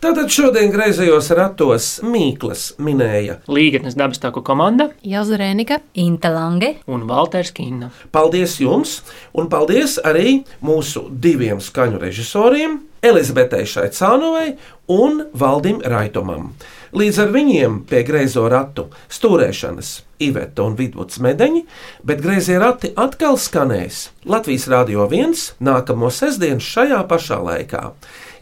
Tātad 0.03 0.27
šodien 0.29 0.67
greizajos 0.69 1.31
ratos 1.33 1.87
Mīklas 2.05 2.73
minēja 2.83 3.39
Līgas 3.47 3.95
dabas 3.95 4.19
taku 4.21 4.43
komanda 4.45 4.91
Jelza 5.07 5.39
Rēnika, 5.39 5.79
Inta 6.03 6.35
Lange 6.35 6.75
un 6.85 7.07
Valters 7.07 7.55
Kinna. 7.55 7.93
Paldies 8.11 8.59
jums, 8.59 8.99
un 9.31 9.47
paldies 9.49 10.01
arī 10.03 10.41
mūsu 10.61 11.07
diviem 11.09 11.63
skaņu 11.63 12.03
režisoriem, 12.03 12.81
Elizabetei 13.03 13.65
Šaicānovai 13.67 14.53
un 14.87 15.25
Valdim 15.35 15.81
Raitomam. 15.83 16.53
Līdz 16.93 17.19
ar 17.23 17.31
viņiem 17.33 17.79
pie 17.89 18.03
greizo 18.07 18.45
ratu 18.51 18.85
stūrēšanas 19.11 19.89
Iveta 20.23 20.63
un 20.63 20.77
Vidvuds 20.79 21.19
medeņi, 21.23 21.63
bet 22.05 22.21
greizie 22.23 22.59
rati 22.61 22.93
atkal 22.95 23.35
skanēs 23.41 24.05
Latvijas 24.29 24.69
Rādio 24.71 25.07
1 25.09 25.57
nākamo 25.59 26.11
sestdienu 26.13 26.63
šajā 26.63 27.01
pašā 27.09 27.41
laikā. 27.43 27.83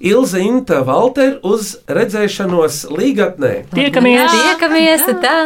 Ilza 0.02 0.42
Inta 0.42 0.82
Valter 0.86 1.40
uz 1.46 1.76
redzēšanos 1.90 2.84
līgatnē. 2.92 3.54
Tiekamies! 3.74 4.34
Tiekamies! 4.34 5.08
Tā! 5.24 5.38